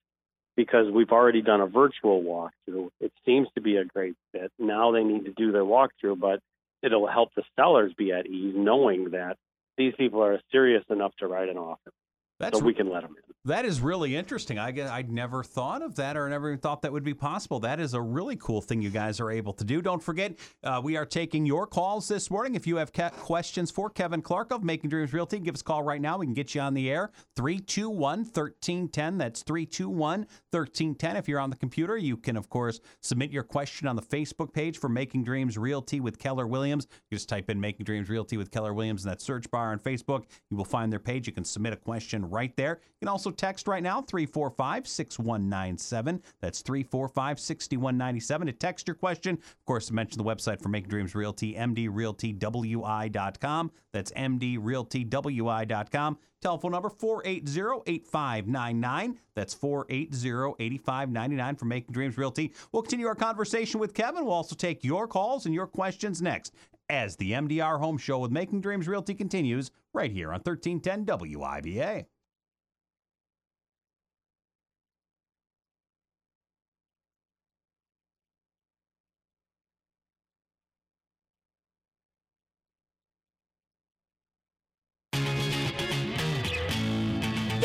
because 0.57 0.91
we've 0.93 1.11
already 1.11 1.43
done 1.43 1.61
a 1.61 1.67
virtual 1.67 2.23
walkthrough. 2.23 2.91
It 3.01 3.13
seems 3.27 3.49
to 3.55 3.61
be 3.61 3.77
a 3.77 3.85
great 3.85 4.15
fit. 4.33 4.53
Now 4.59 4.93
they 4.93 5.03
need 5.03 5.25
to 5.25 5.33
do 5.33 5.53
their 5.53 5.65
walkthrough, 5.65 6.19
but 6.21 6.41
it'll 6.83 7.07
help 7.07 7.31
the 7.35 7.43
sellers 7.57 7.93
be 7.97 8.13
at 8.13 8.27
ease 8.27 8.55
knowing 8.57 9.11
that 9.11 9.37
these 9.77 9.95
people 9.97 10.23
are 10.23 10.41
serious 10.53 10.85
enough 10.91 11.13
to 11.19 11.27
write 11.27 11.49
an 11.49 11.59
offer. 11.59 11.91
That's, 12.39 12.59
so 12.59 12.65
we 12.65 12.75
can 12.75 12.91
let 12.91 13.03
them 13.03 13.15
in. 13.17 13.35
That 13.47 13.67
is 13.67 13.83
really 13.83 14.17
interesting. 14.17 14.59
I 14.59 14.71
guess 14.71 14.89
I'd 14.89 15.13
never 15.13 15.45
thought 15.45 15.83
of 15.83 15.97
that 15.97 16.17
or 16.17 16.27
never 16.31 16.57
thought 16.57 16.81
that 16.81 16.93
would 16.93 17.05
be 17.05 17.13
possible. 17.13 17.61
That 17.61 17.79
is 17.79 17.93
a 17.93 18.01
really 18.01 18.37
cool 18.37 18.63
thing 18.63 18.81
you 18.81 18.89
guys 18.89 19.21
are 19.21 19.31
able 19.31 19.53
to 19.53 19.65
do. 19.65 19.83
Don't 19.83 20.03
forget, 20.03 20.39
uh, 20.63 20.81
we 20.83 20.97
are 20.97 21.05
taking 21.05 21.45
your 21.45 21.67
calls 21.67 22.09
this 22.09 22.31
morning. 22.31 22.55
If 22.55 22.67
you 22.67 22.77
have 22.77 22.91
questions 22.93 23.71
for 23.71 23.91
Kevin 23.91 24.23
Clark 24.23 24.51
of 24.51 24.65
Making 24.65 24.89
Dreams 24.89 25.13
Realty, 25.13 25.39
give 25.41 25.55
us 25.55 25.61
a 25.61 25.65
call 25.65 25.83
right 25.83 26.01
now. 26.01 26.17
We 26.17 26.25
can 26.25 26.33
get 26.33 26.55
you 26.55 26.63
on 26.63 26.73
the 26.73 26.91
air. 26.91 27.11
321 27.37 28.21
1310. 28.21 29.19
That's 29.19 29.43
321 29.43 30.21
1310. 30.51 31.17
If 31.17 31.29
you're 31.29 31.41
on 31.41 31.51
the 31.51 31.57
computer, 31.57 31.99
you 31.99 32.17
can, 32.17 32.39
of 32.39 32.49
course, 32.49 32.81
submit 33.03 33.31
your 33.31 33.43
question 33.43 33.87
on 33.87 33.95
the 33.95 34.03
Facebook 34.03 34.55
page 34.55 34.79
for 34.79 34.89
Making 34.89 35.23
Dreams 35.23 35.59
Realty 35.59 36.01
with 36.01 36.19
Keller 36.19 36.47
Williams. 36.47 36.87
You 37.11 37.17
just 37.17 37.29
type 37.29 37.51
in 37.51 37.61
Making 37.61 37.85
Dreams 37.85 38.09
Realty 38.09 38.39
with 38.39 38.51
Keller 38.51 38.73
Williams 38.73 39.05
in 39.05 39.11
that 39.11 39.21
search 39.21 39.51
bar 39.51 39.73
on 39.73 39.81
Facebook. 39.81 40.25
You 40.51 40.57
will 40.57 40.65
find 40.65 40.91
their 40.91 40.99
page. 40.99 41.27
You 41.27 41.35
can 41.35 41.45
submit 41.45 41.75
a 41.75 41.77
question 41.77 42.24
right 42.25 42.57
there. 42.57 42.81
You 42.83 42.99
can 43.01 43.09
also 43.09 43.31
text 43.31 43.69
right 43.69 43.83
now 43.83 44.03
345 44.03 44.87
6197. 44.87 46.23
That's 46.41 46.63
345 46.63 47.41
6197 47.41 48.47
to 48.47 48.53
text 48.53 48.89
your 48.89 48.95
question. 48.95 49.35
Of 49.35 49.65
course, 49.67 49.91
mention 49.91 50.19
the 50.19 50.25
website 50.25 50.63
for 50.63 50.69
Making 50.69 50.91
Dreams 50.91 51.15
Realty, 51.15 51.55
mdrealtywi.com. 51.55 53.71
That's 53.93 54.13
mdrealtywi.com. 54.13 56.19
Telephone 56.43 56.73
number 56.73 56.91
480-8599. 56.91 59.17
That's 59.35 59.55
480-8599 59.55 61.59
for 61.59 61.65
Making 61.65 61.93
Dreams 61.93 62.19
Realty. 62.19 62.53
We'll 62.71 62.83
continue 62.83 63.07
our 63.07 63.15
conversation 63.15 63.81
with 63.81 63.95
Kevin. 63.95 64.27
We'll 64.27 64.35
also 64.35 64.55
take 64.55 64.85
your 64.85 65.09
calls 65.09 65.47
and 65.47 65.55
your 65.55 65.67
questions 65.67 66.21
next 66.21 66.53
as 66.91 67.17
the 67.17 67.33
MDR 67.33 67.79
Home 67.79 67.97
Show 67.97 68.19
with 68.19 68.31
Making 68.31 68.61
Dreams 68.61 68.87
Realty 68.87 69.15
continues 69.15 69.71
right 69.95 70.13
here 70.13 70.29
on 70.29 70.41
1310 70.41 71.07
WIBA. 71.07 72.05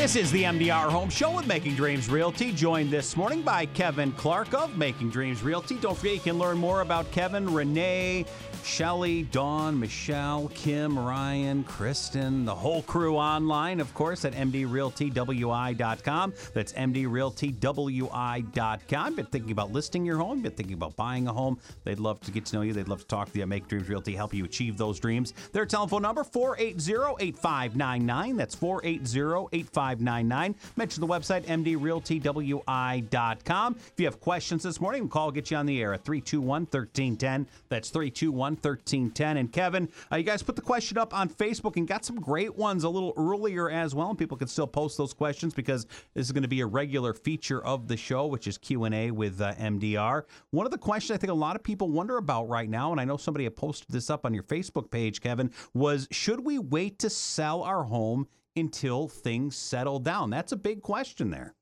This 0.10 0.24
is 0.24 0.32
the 0.32 0.42
MDR 0.42 0.90
Home 0.90 1.12
Show 1.12 1.36
with 1.36 1.46
Making 1.46 1.76
Dreams 1.76 2.10
Realty, 2.10 2.52
joined 2.52 2.90
this 2.90 3.16
morning 3.16 3.44
by 3.44 3.68
Kevin 3.68 4.12
Clark 4.14 4.56
of 4.56 4.76
Making 4.76 5.12
Dreams 5.12 5.44
Realty. 5.44 5.76
Don't 5.78 5.96
forget 5.96 6.16
you 6.16 6.20
can 6.20 6.40
learn 6.40 6.58
more 6.58 6.82
about 6.82 7.12
Kevin, 7.12 7.54
Renee, 7.54 8.26
Shelly, 8.66 9.24
Dawn, 9.24 9.80
Michelle, 9.80 10.50
Kim, 10.54 10.98
Ryan, 10.98 11.64
Kristen, 11.64 12.46
the 12.46 12.56
whole 12.56 12.82
crew 12.84 13.18
online, 13.18 13.80
of 13.80 13.94
course, 13.94 14.26
at 14.26 14.34
mdrealtywi.com. 14.34 16.34
That's 16.54 16.74
mdrealtywi.com. 16.74 19.16
Been 19.16 19.26
thinking 19.26 19.52
about 19.52 19.72
listing 19.72 20.06
your 20.06 20.18
home, 20.18 20.42
been 20.42 20.52
thinking 20.52 20.76
about 20.76 20.96
buying 20.96 21.28
a 21.28 21.34
home. 21.34 21.60
They'd 21.84 22.00
love 22.00 22.20
to 22.22 22.32
get 22.32 22.46
to 22.46 22.56
know 22.56 22.62
you. 22.62 22.74
They'd 22.74 22.88
love 22.88 23.02
to 23.02 23.08
talk 23.08 23.32
to 23.32 23.40
you. 23.40 23.46
Make 23.46 23.68
Dreams 23.68 23.90
Realty 23.90 24.16
help 24.16 24.34
you 24.34 24.46
achieve 24.46 24.78
those 24.78 25.00
dreams. 25.00 25.34
Their 25.52 25.66
telephone 25.66 26.04
number 26.04 26.24
480-8599. 26.24 28.38
That's 28.38 28.56
480-8599. 28.56 30.56
Mention 30.76 31.02
the 31.02 31.08
website 31.08 31.46
mdrealtywi.com. 31.46 33.76
If 33.76 33.94
you 33.98 34.06
have 34.06 34.20
questions 34.20 34.64
this 34.64 34.82
morning, 34.82 35.08
call 35.10 35.32
get 35.32 35.52
you 35.52 35.58
on 35.58 35.66
the 35.66 35.82
air 35.82 35.94
at 35.94 36.04
321 36.04 36.62
1310. 36.62 37.48
That's 37.70 37.90
321 37.90 38.49
1310. 38.54 39.38
And 39.38 39.52
Kevin, 39.52 39.90
uh, 40.12 40.18
you 40.18 40.24
guys 40.24 40.44
put 40.44 40.56
the 40.56 40.62
question 40.62 40.98
up 40.98 41.14
on 41.14 41.30
Facebook 41.30 41.78
and 41.78 41.88
got 41.88 42.06
some 42.06 42.20
great 42.20 42.56
ones 42.56 42.84
a 42.84 42.90
little 42.90 43.14
earlier 43.18 43.70
as 43.70 43.96
well. 43.96 44.10
And 44.10 44.18
people 44.18 44.38
can 44.38 44.48
still 44.48 44.68
post 44.68 44.98
those 44.98 45.14
questions 45.14 45.54
because 45.54 45.86
this 46.14 46.26
is 46.26 46.32
going 46.32 46.44
to 46.44 46.50
be 46.50 46.62
a 46.62 46.66
regular 46.66 47.14
feature 47.14 47.64
of 47.64 47.88
the 47.88 47.98
show, 47.98 48.28
which 48.28 48.48
is 48.48 48.58
Q&A 48.58 49.12
with 49.12 49.42
uh, 49.42 49.54
MDR. 49.56 50.24
One 50.52 50.66
of 50.66 50.72
the 50.72 50.78
questions 50.78 51.16
I 51.16 51.20
think 51.20 51.32
a 51.32 51.36
lot 51.36 51.56
of 51.56 51.64
people 51.64 51.90
wonder 51.90 52.18
about 52.18 52.50
right 52.50 52.70
now, 52.70 52.92
and 52.92 53.00
I 53.00 53.06
know 53.06 53.18
somebody 53.18 53.44
had 53.46 53.56
posted 53.56 53.90
this 53.90 54.10
up 54.10 54.26
on 54.26 54.34
your 54.34 54.44
Facebook 54.44 54.92
page, 54.92 55.22
Kevin, 55.22 55.52
was 55.74 56.08
should 56.12 56.46
we 56.46 56.60
wait 56.60 57.00
to 57.00 57.10
sell 57.10 57.64
our 57.64 57.84
home 57.84 58.28
until 58.56 59.08
things 59.08 59.56
settle 59.56 60.00
down? 60.00 60.30
That's 60.30 60.52
a 60.52 60.58
big 60.58 60.82
question 60.82 61.30
there. 61.30 61.56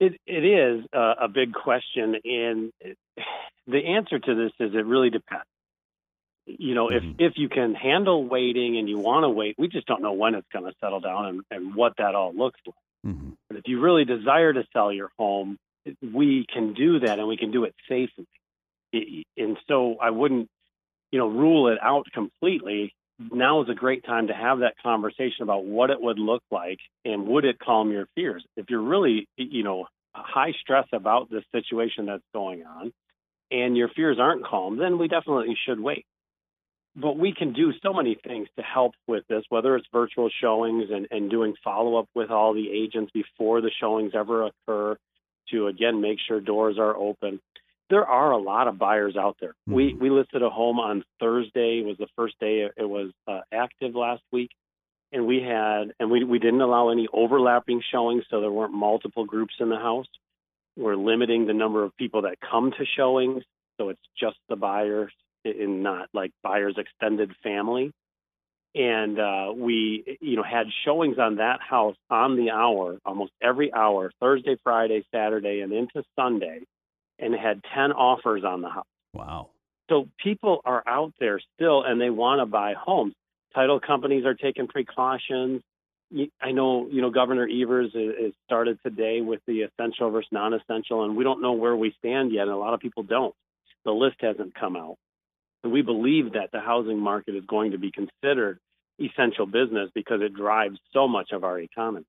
It 0.00 0.20
it 0.26 0.44
is 0.44 0.84
uh, 0.92 1.14
a 1.22 1.28
big 1.28 1.52
question, 1.52 2.16
and 2.24 2.72
the 3.66 3.86
answer 3.86 4.18
to 4.18 4.34
this 4.34 4.52
is 4.60 4.74
it 4.74 4.84
really 4.84 5.10
depends 5.10 5.44
You 6.46 6.74
know, 6.74 6.88
if 6.90 7.02
if 7.18 7.32
you 7.36 7.48
can 7.48 7.74
handle 7.74 8.24
waiting 8.26 8.76
and 8.78 8.88
you 8.88 8.98
want 8.98 9.24
to 9.24 9.30
wait, 9.30 9.54
we 9.58 9.68
just 9.68 9.86
don't 9.86 10.02
know 10.02 10.12
when 10.12 10.34
it's 10.34 10.46
going 10.52 10.64
to 10.66 10.72
settle 10.80 11.00
down 11.00 11.26
and, 11.26 11.42
and 11.50 11.74
what 11.74 11.94
that 11.98 12.14
all 12.14 12.34
looks 12.34 12.60
like. 12.66 12.74
hmm 13.04 13.30
But 13.48 13.58
if 13.58 13.64
you 13.66 13.80
really 13.80 14.04
desire 14.04 14.52
to 14.52 14.64
sell 14.72 14.92
your 14.92 15.10
home, 15.18 15.56
we 16.02 16.44
can 16.52 16.74
do 16.74 17.00
that 17.00 17.18
and 17.18 17.28
we 17.28 17.36
can 17.36 17.50
do 17.50 17.64
it 17.64 17.74
safely. 17.88 18.26
I- 18.94 19.24
And 19.36 19.56
so 19.68 19.96
I 20.00 20.10
wouldn't, 20.10 20.48
you 21.12 21.18
know, 21.18 21.28
rule 21.28 21.68
it 21.68 21.78
out 21.82 22.06
completely. 22.12 22.92
Now 23.18 23.62
is 23.62 23.68
a 23.68 23.74
great 23.74 24.04
time 24.04 24.26
to 24.26 24.34
have 24.34 24.58
that 24.60 24.74
conversation 24.82 25.42
about 25.42 25.64
what 25.64 25.90
it 25.90 26.00
would 26.00 26.18
look 26.18 26.42
like 26.50 26.78
and 27.04 27.26
would 27.28 27.44
it 27.44 27.58
calm 27.58 27.90
your 27.92 28.06
fears. 28.14 28.44
If 28.56 28.66
you're 28.70 28.82
really, 28.82 29.26
you 29.36 29.62
know, 29.62 29.86
high 30.14 30.52
stress 30.60 30.86
about 30.92 31.30
this 31.30 31.44
situation 31.52 32.06
that's 32.06 32.24
going 32.34 32.64
on 32.66 32.92
and 33.50 33.76
your 33.76 33.88
fears 33.88 34.18
aren't 34.18 34.44
calm, 34.44 34.76
then 34.78 34.98
we 34.98 35.08
definitely 35.08 35.56
should 35.64 35.80
wait. 35.80 36.04
But 36.96 37.18
we 37.18 37.34
can 37.34 37.52
do 37.52 37.72
so 37.82 37.92
many 37.92 38.14
things 38.14 38.48
to 38.56 38.62
help 38.62 38.94
with 39.08 39.24
this, 39.28 39.42
whether 39.48 39.74
it's 39.76 39.86
virtual 39.92 40.30
showings 40.40 40.90
and, 40.92 41.08
and 41.10 41.28
doing 41.28 41.54
follow 41.64 41.96
up 41.96 42.08
with 42.14 42.30
all 42.30 42.54
the 42.54 42.70
agents 42.70 43.10
before 43.12 43.60
the 43.60 43.70
showings 43.80 44.12
ever 44.14 44.46
occur 44.46 44.96
to 45.50 45.66
again 45.66 46.00
make 46.00 46.18
sure 46.26 46.40
doors 46.40 46.78
are 46.78 46.96
open. 46.96 47.40
There 47.90 48.06
are 48.06 48.30
a 48.30 48.38
lot 48.38 48.68
of 48.68 48.78
buyers 48.78 49.16
out 49.16 49.36
there. 49.40 49.54
We 49.66 49.92
Mhm. 49.94 50.00
we 50.00 50.10
listed 50.10 50.42
a 50.42 50.50
home 50.50 50.78
on 50.78 51.04
Thursday 51.18 51.82
was 51.82 51.98
the 51.98 52.06
first 52.16 52.38
day 52.38 52.60
it 52.76 52.88
was 52.88 53.10
uh, 53.26 53.40
active 53.52 53.94
last 53.94 54.22
week, 54.32 54.50
and 55.12 55.26
we 55.26 55.42
had 55.42 55.94
and 55.98 56.10
we 56.10 56.22
we 56.24 56.38
didn't 56.38 56.60
allow 56.62 56.90
any 56.90 57.08
overlapping 57.12 57.82
showings, 57.90 58.24
so 58.30 58.40
there 58.40 58.52
weren't 58.52 58.72
multiple 58.72 59.24
groups 59.24 59.54
in 59.58 59.68
the 59.68 59.76
house. 59.78 60.08
We're 60.76 60.96
limiting 60.96 61.46
the 61.46 61.54
number 61.54 61.82
of 61.82 61.94
people 61.96 62.22
that 62.22 62.40
come 62.40 62.70
to 62.72 62.86
showings, 62.96 63.44
so 63.76 63.90
it's 63.90 64.08
just 64.18 64.38
the 64.48 64.56
buyers 64.56 65.12
and 65.44 65.82
not 65.82 66.08
like 66.12 66.32
buyers 66.42 66.76
extended 66.78 67.32
family. 67.42 67.92
And 68.74 69.20
uh, 69.20 69.52
we, 69.54 70.18
you 70.20 70.34
know, 70.34 70.42
had 70.42 70.66
showings 70.84 71.16
on 71.18 71.36
that 71.36 71.60
house 71.60 71.96
on 72.10 72.36
the 72.36 72.50
hour, 72.50 72.98
almost 73.04 73.30
every 73.40 73.72
hour, 73.72 74.10
Thursday, 74.20 74.56
Friday, 74.64 75.04
Saturday, 75.14 75.60
and 75.60 75.72
into 75.72 76.02
Sunday, 76.16 76.60
and 77.20 77.34
had 77.34 77.60
ten 77.72 77.92
offers 77.92 78.42
on 78.44 78.62
the 78.62 78.68
house. 78.68 78.86
Wow. 79.12 79.50
So 79.88 80.08
people 80.22 80.60
are 80.64 80.82
out 80.86 81.12
there 81.20 81.40
still, 81.54 81.84
and 81.84 82.00
they 82.00 82.10
want 82.10 82.40
to 82.40 82.46
buy 82.46 82.74
homes. 82.76 83.14
Title 83.54 83.78
companies 83.78 84.24
are 84.24 84.34
taking 84.34 84.66
precautions. 84.66 85.62
I 86.40 86.50
know, 86.50 86.88
you 86.90 87.00
know, 87.00 87.10
Governor 87.10 87.48
Evers 87.48 87.92
is 87.94 88.32
started 88.44 88.78
today 88.84 89.20
with 89.20 89.40
the 89.46 89.62
essential 89.62 90.10
versus 90.10 90.28
non-essential, 90.32 91.04
and 91.04 91.16
we 91.16 91.22
don't 91.22 91.40
know 91.40 91.52
where 91.52 91.76
we 91.76 91.94
stand 91.98 92.32
yet, 92.32 92.42
and 92.42 92.50
a 92.50 92.56
lot 92.56 92.74
of 92.74 92.80
people 92.80 93.04
don't. 93.04 93.34
The 93.84 93.92
list 93.92 94.16
hasn't 94.20 94.54
come 94.54 94.74
out. 94.74 94.96
And 95.64 95.72
we 95.72 95.80
believe 95.82 96.34
that 96.34 96.50
the 96.52 96.60
housing 96.60 97.00
market 97.00 97.34
is 97.34 97.44
going 97.46 97.72
to 97.72 97.78
be 97.78 97.90
considered 97.90 98.58
essential 99.00 99.46
business 99.46 99.90
because 99.94 100.20
it 100.20 100.34
drives 100.34 100.78
so 100.92 101.08
much 101.08 101.32
of 101.32 101.42
our 101.42 101.58
economy. 101.58 102.04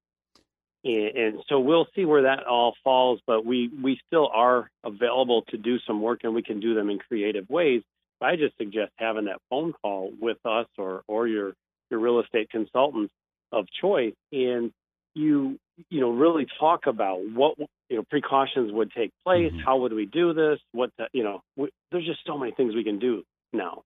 And, 0.83 1.17
and 1.17 1.39
so 1.47 1.59
we'll 1.59 1.87
see 1.95 2.05
where 2.05 2.23
that 2.23 2.45
all 2.45 2.75
falls, 2.83 3.21
but 3.25 3.45
we, 3.45 3.69
we 3.81 3.99
still 4.05 4.29
are 4.31 4.69
available 4.83 5.43
to 5.49 5.57
do 5.57 5.79
some 5.87 6.01
work 6.01 6.19
and 6.23 6.35
we 6.35 6.43
can 6.43 6.59
do 6.59 6.75
them 6.75 6.89
in 6.89 6.99
creative 6.99 7.49
ways. 7.49 7.81
I 8.21 8.35
just 8.35 8.57
suggest 8.57 8.91
having 8.97 9.25
that 9.25 9.39
phone 9.49 9.73
call 9.81 10.11
with 10.19 10.37
us 10.45 10.67
or, 10.77 11.03
or 11.07 11.27
your, 11.27 11.53
your 11.89 11.99
real 11.99 12.19
estate 12.19 12.49
consultant 12.49 13.09
of 13.51 13.67
choice 13.81 14.13
and 14.31 14.71
you, 15.13 15.57
you 15.89 16.01
know, 16.01 16.09
really 16.11 16.45
talk 16.59 16.87
about 16.87 17.19
what, 17.33 17.57
you 17.89 17.97
know, 17.97 18.03
precautions 18.09 18.71
would 18.71 18.91
take 18.91 19.11
place. 19.23 19.53
Mhm. 19.53 19.63
How 19.63 19.77
would 19.77 19.93
we 19.93 20.05
do 20.05 20.33
this? 20.33 20.59
What, 20.71 20.89
the, 20.97 21.07
you 21.13 21.23
know, 21.23 21.41
we, 21.55 21.69
there's 21.91 22.05
just 22.05 22.19
so 22.27 22.37
many 22.37 22.51
things 22.51 22.75
we 22.75 22.83
can 22.83 22.99
do 22.99 23.23
now. 23.55 23.83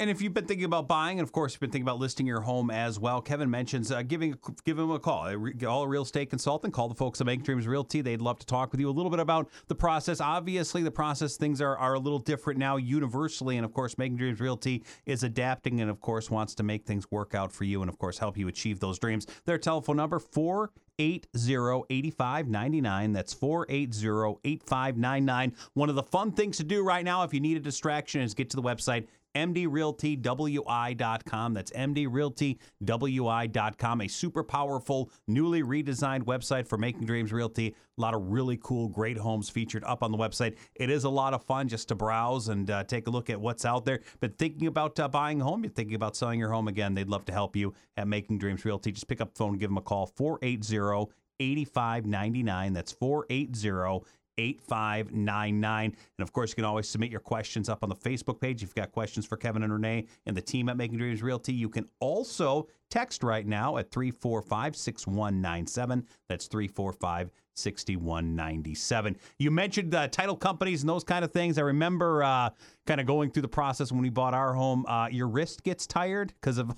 And 0.00 0.10
if 0.10 0.20
you've 0.20 0.34
been 0.34 0.46
thinking 0.46 0.64
about 0.64 0.88
buying, 0.88 1.20
and 1.20 1.26
of 1.26 1.30
course 1.30 1.52
you've 1.52 1.60
been 1.60 1.70
thinking 1.70 1.86
about 1.86 2.00
listing 2.00 2.26
your 2.26 2.40
home 2.40 2.68
as 2.68 2.98
well, 2.98 3.20
Kevin 3.20 3.48
mentions 3.48 3.92
uh, 3.92 4.02
giving 4.02 4.36
give 4.64 4.76
him 4.76 4.90
a 4.90 4.98
call. 4.98 5.32
All 5.68 5.84
a 5.84 5.88
real 5.88 6.02
estate 6.02 6.30
consultant. 6.30 6.74
Call 6.74 6.88
the 6.88 6.96
folks 6.96 7.20
at 7.20 7.28
Make 7.28 7.44
Dreams 7.44 7.68
Realty. 7.68 8.00
They'd 8.00 8.20
love 8.20 8.40
to 8.40 8.46
talk 8.46 8.72
with 8.72 8.80
you 8.80 8.90
a 8.90 8.92
little 8.92 9.08
bit 9.08 9.20
about 9.20 9.48
the 9.68 9.76
process. 9.76 10.20
Obviously, 10.20 10.82
the 10.82 10.90
process 10.90 11.36
things 11.36 11.60
are, 11.60 11.78
are 11.78 11.94
a 11.94 12.00
little 12.00 12.18
different 12.18 12.58
now 12.58 12.76
universally, 12.76 13.56
and 13.56 13.64
of 13.64 13.72
course, 13.72 13.96
Making 13.96 14.16
Dreams 14.16 14.40
Realty 14.40 14.82
is 15.06 15.22
adapting 15.22 15.80
and 15.80 15.88
of 15.88 16.00
course 16.00 16.28
wants 16.28 16.56
to 16.56 16.64
make 16.64 16.86
things 16.86 17.08
work 17.12 17.36
out 17.36 17.52
for 17.52 17.62
you 17.62 17.80
and 17.80 17.88
of 17.88 17.96
course 17.96 18.18
help 18.18 18.36
you 18.36 18.48
achieve 18.48 18.80
those 18.80 18.98
dreams. 18.98 19.28
Their 19.44 19.58
telephone 19.58 19.96
number 19.96 20.18
four. 20.18 20.72
8599 21.00 23.12
That's 23.12 23.34
480-8599. 23.34 25.52
One 25.74 25.88
of 25.88 25.96
the 25.96 26.04
fun 26.04 26.30
things 26.30 26.58
to 26.58 26.62
do 26.62 26.84
right 26.84 27.04
now 27.04 27.24
if 27.24 27.34
you 27.34 27.40
need 27.40 27.56
a 27.56 27.60
distraction 27.60 28.20
is 28.20 28.32
get 28.32 28.48
to 28.50 28.56
the 28.56 28.62
website 28.62 29.08
mdrealtywi.com. 29.34 31.54
That's 31.54 31.70
mdrealtywi.com, 31.72 34.00
a 34.00 34.08
super 34.08 34.44
powerful, 34.44 35.10
newly 35.26 35.62
redesigned 35.62 36.24
website 36.24 36.66
for 36.66 36.78
Making 36.78 37.04
Dreams 37.06 37.32
Realty. 37.32 37.74
A 37.96 38.00
lot 38.00 38.14
of 38.14 38.32
really 38.32 38.58
cool, 38.62 38.88
great 38.88 39.18
homes 39.18 39.48
featured 39.48 39.84
up 39.84 40.02
on 40.02 40.10
the 40.10 40.18
website. 40.18 40.56
It 40.74 40.90
is 40.90 41.04
a 41.04 41.10
lot 41.10 41.34
of 41.34 41.44
fun 41.44 41.68
just 41.68 41.86
to 41.88 41.94
browse 41.94 42.48
and 42.48 42.68
uh, 42.70 42.82
take 42.84 43.06
a 43.06 43.10
look 43.10 43.30
at 43.30 43.40
what's 43.40 43.64
out 43.64 43.84
there. 43.84 44.00
But 44.20 44.38
thinking 44.38 44.66
about 44.66 44.98
uh, 44.98 45.06
buying 45.08 45.40
a 45.40 45.44
home, 45.44 45.62
you're 45.62 45.72
thinking 45.72 45.94
about 45.94 46.16
selling 46.16 46.40
your 46.40 46.50
home 46.50 46.66
again, 46.68 46.94
they'd 46.94 47.08
love 47.08 47.24
to 47.26 47.32
help 47.32 47.54
you 47.54 47.74
at 47.96 48.08
Making 48.08 48.38
Dreams 48.38 48.64
Realty. 48.64 48.90
Just 48.92 49.06
pick 49.06 49.20
up 49.20 49.34
the 49.34 49.38
phone, 49.38 49.58
give 49.58 49.70
them 49.70 49.78
a 49.78 49.82
call, 49.82 50.06
480 50.06 51.12
8599. 51.40 52.72
That's 52.72 52.92
480 52.92 54.04
8599. 54.38 55.84
And 56.18 56.22
of 56.22 56.32
course, 56.32 56.50
you 56.50 56.56
can 56.56 56.64
always 56.64 56.88
submit 56.88 57.10
your 57.10 57.20
questions 57.20 57.68
up 57.68 57.82
on 57.82 57.88
the 57.88 57.96
Facebook 57.96 58.40
page. 58.40 58.62
If 58.62 58.70
you've 58.70 58.74
got 58.74 58.92
questions 58.92 59.26
for 59.26 59.36
Kevin 59.36 59.62
and 59.62 59.72
Renee 59.72 60.06
and 60.26 60.36
the 60.36 60.42
team 60.42 60.68
at 60.68 60.76
Making 60.76 60.98
Dreams 60.98 61.22
Realty, 61.22 61.52
you 61.52 61.68
can 61.68 61.88
also 62.00 62.68
text 62.94 63.24
right 63.24 63.44
now 63.44 63.76
at 63.76 63.90
345 63.90 64.76
6197. 64.76 66.06
That's 66.28 66.46
345 66.46 67.32
6197. 67.54 69.16
You 69.38 69.50
mentioned 69.50 69.94
uh, 69.96 70.06
title 70.06 70.36
companies 70.36 70.82
and 70.82 70.88
those 70.88 71.02
kind 71.02 71.24
of 71.24 71.32
things. 71.32 71.58
I 71.58 71.62
remember 71.62 72.22
uh, 72.22 72.50
kind 72.86 73.00
of 73.00 73.06
going 73.08 73.32
through 73.32 73.42
the 73.42 73.48
process 73.48 73.90
when 73.90 74.00
we 74.00 74.10
bought 74.10 74.32
our 74.32 74.54
home. 74.54 74.86
Uh, 74.86 75.08
your 75.10 75.26
wrist 75.26 75.64
gets 75.64 75.88
tired 75.88 76.34
because 76.40 76.58
of 76.58 76.72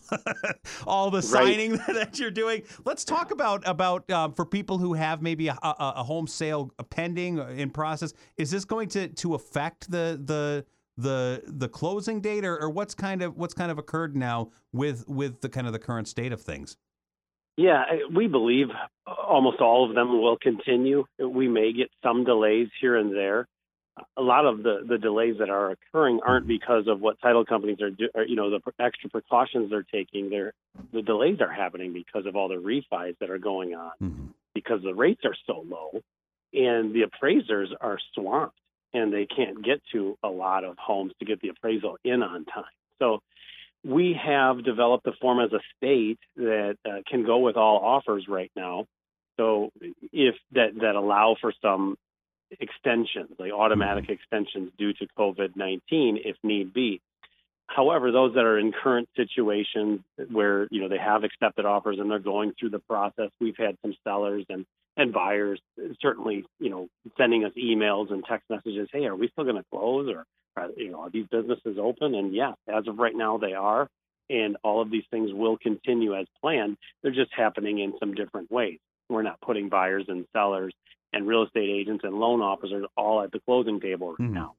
all 0.87 1.11
the 1.11 1.21
signing 1.21 1.73
that 1.89 2.19
you're 2.19 2.31
doing. 2.31 2.63
Let's 2.87 3.05
talk 3.05 3.31
about 3.31 3.63
about 3.67 4.11
uh, 4.11 4.31
for 4.31 4.47
people 4.47 4.79
who 4.79 4.95
have 4.95 5.21
maybe 5.21 5.49
a, 5.49 5.59
a, 5.63 5.75
a 5.97 6.03
home 6.03 6.27
sale 6.27 6.71
pending 6.89 7.39
in 7.59 7.69
process. 7.69 8.15
Is 8.39 8.51
this 8.51 8.65
going 8.65 8.89
to 8.91 9.09
to 9.09 9.35
affect 9.35 9.91
the 9.91 10.19
the 10.25 10.65
the 10.97 11.43
the 11.47 11.69
closing 11.69 12.21
date 12.21 12.45
or, 12.45 12.59
or 12.59 12.71
what's 12.71 12.95
kind 12.95 13.23
of 13.23 13.37
what's 13.37 13.55
kind 13.55 13.71
of 13.71 13.79
occurred 13.79 14.17
now 14.17 14.51
with 14.73 15.07
with 15.09 15.41
the 15.41 15.49
kind 15.49 15.67
of 15.67 15.73
the 15.73 15.79
current 15.79 16.09
state 16.09 16.33
of 16.33 16.41
things? 16.41 16.77
Yeah, 17.57 17.85
we 18.15 18.27
believe 18.27 18.67
almost 19.07 19.61
all 19.61 19.89
of 19.89 19.95
them 19.95 20.21
will 20.21 20.37
continue. 20.37 21.05
We 21.19 21.49
may 21.49 21.73
get 21.73 21.89
some 22.03 22.25
delays 22.25 22.69
here 22.81 22.97
and 22.97 23.15
there. 23.15 23.47
A 24.19 24.21
lot 24.21 24.45
of 24.45 24.63
the, 24.63 24.85
the 24.87 24.99
delays 24.99 25.37
that 25.39 25.49
are 25.49 25.71
occurring 25.71 26.21
aren't 26.23 26.47
because 26.47 26.87
of 26.87 27.01
what 27.01 27.19
title 27.23 27.47
companies 27.47 27.81
are, 27.81 27.89
do, 27.89 28.11
or, 28.15 28.27
you 28.27 28.37
know, 28.37 28.51
the 28.51 28.61
extra 28.79 29.09
precautions 29.09 29.71
they're 29.71 29.87
taking. 29.91 30.29
They're, 30.29 30.53
the 30.93 31.01
delays 31.01 31.41
are 31.41 31.51
happening 31.51 31.95
because 31.95 32.27
of 32.27 32.37
all 32.37 32.49
the 32.49 32.57
refis 32.57 33.17
that 33.21 33.31
are 33.31 33.39
going 33.39 33.75
on 33.75 33.93
Mhm. 34.03 34.29
because 34.55 34.83
the 34.83 34.93
rates 34.93 35.23
are 35.25 35.35
so 35.47 35.65
low 35.67 36.03
and 36.53 36.95
the 36.95 37.03
appraisers 37.05 37.71
are 37.81 37.99
swamped 38.13 38.59
and 38.97 39.13
they 39.13 39.27
can't 39.27 39.59
get 39.65 39.81
to 39.93 40.17
a 40.23 40.29
lot 40.45 40.65
of 40.65 40.75
homes 40.79 41.13
to 41.19 41.25
get 41.31 41.41
the 41.41 41.51
appraisal 41.55 41.97
in 42.03 42.23
on 42.23 42.45
time. 42.45 42.77
So 43.01 43.21
we 43.85 44.19
have 44.31 44.65
developed 44.65 45.07
a 45.07 45.13
form 45.21 45.39
as 45.47 45.53
a 45.53 45.63
state 45.77 46.19
that 46.37 46.77
uh, 46.85 47.01
can 47.11 47.25
go 47.25 47.39
with 47.47 47.57
all 47.57 47.79
offers 47.97 48.25
right 48.39 48.53
now. 48.57 48.87
So 49.37 49.71
if 50.13 50.35
that 50.53 50.71
that 50.83 50.95
allow 50.95 51.37
for 51.41 51.53
some 51.61 51.97
extensions, 52.51 53.33
like 53.39 53.53
automatic 53.53 54.09
extensions 54.09 54.73
due 54.79 54.93
to 54.95 55.07
COVID 55.19 55.51
nineteen, 55.57 56.19
if 56.25 56.37
need 56.43 56.73
be. 56.73 57.01
However, 57.69 58.13
those 58.13 58.35
that 58.35 58.45
are 58.45 58.59
in 58.59 58.73
current 58.73 59.09
situations 59.17 60.01
where 60.31 60.69
you 60.71 60.81
know 60.81 60.89
they 60.89 60.99
have 60.99 61.25
accepted 61.25 61.65
offers 61.65 61.99
and 61.99 62.11
they're 62.11 62.19
going 62.19 62.53
through 62.59 62.71
the 62.71 62.79
process, 62.79 63.31
we've 63.41 63.57
had 63.57 63.77
some 63.83 63.95
sellers 64.05 64.45
and 64.49 64.65
and 64.97 65.13
buyers 65.13 65.61
certainly 66.01 66.45
you 66.59 66.71
know 66.71 66.89
sending 67.19 67.45
us 67.45 67.53
emails 67.59 68.13
and 68.13 68.25
text 68.25 68.49
messages. 68.49 68.89
Hey, 68.93 69.07
are 69.07 69.17
we 69.17 69.29
still 69.29 69.45
going 69.45 69.57
to 69.57 69.65
close 69.71 70.09
or 70.09 70.25
are, 70.57 70.71
you 70.77 70.91
know 70.91 71.01
are 71.01 71.11
these 71.11 71.27
businesses 71.27 71.77
open? 71.79 72.15
And 72.15 72.35
yes, 72.35 72.55
as 72.69 72.87
of 72.87 72.99
right 72.99 73.15
now, 73.15 73.39
they 73.39 73.53
are. 73.53 73.89
And 74.29 74.57
all 74.65 74.81
of 74.83 74.91
these 74.91 75.05
things 75.11 75.33
will 75.33 75.57
continue 75.57 76.17
as 76.17 76.27
planned. 76.41 76.79
They're 77.03 77.13
just 77.13 77.33
happening 77.33 77.79
in 77.79 77.93
some 78.01 78.13
different 78.15 78.51
ways. 78.51 78.79
We're 79.09 79.23
not 79.23 79.41
putting 79.41 79.69
buyers 79.69 80.07
and 80.09 80.27
sellers 80.33 80.75
and 81.13 81.29
real 81.29 81.45
estate 81.45 81.71
agents 81.71 82.03
and 82.03 82.15
loan 82.19 82.41
officers 82.43 82.85
all 82.97 83.23
at 83.23 83.31
the 83.31 83.39
closing 83.41 83.81
table 83.81 84.17
right 84.19 84.29
Mhm. 84.29 84.33
now 84.33 84.55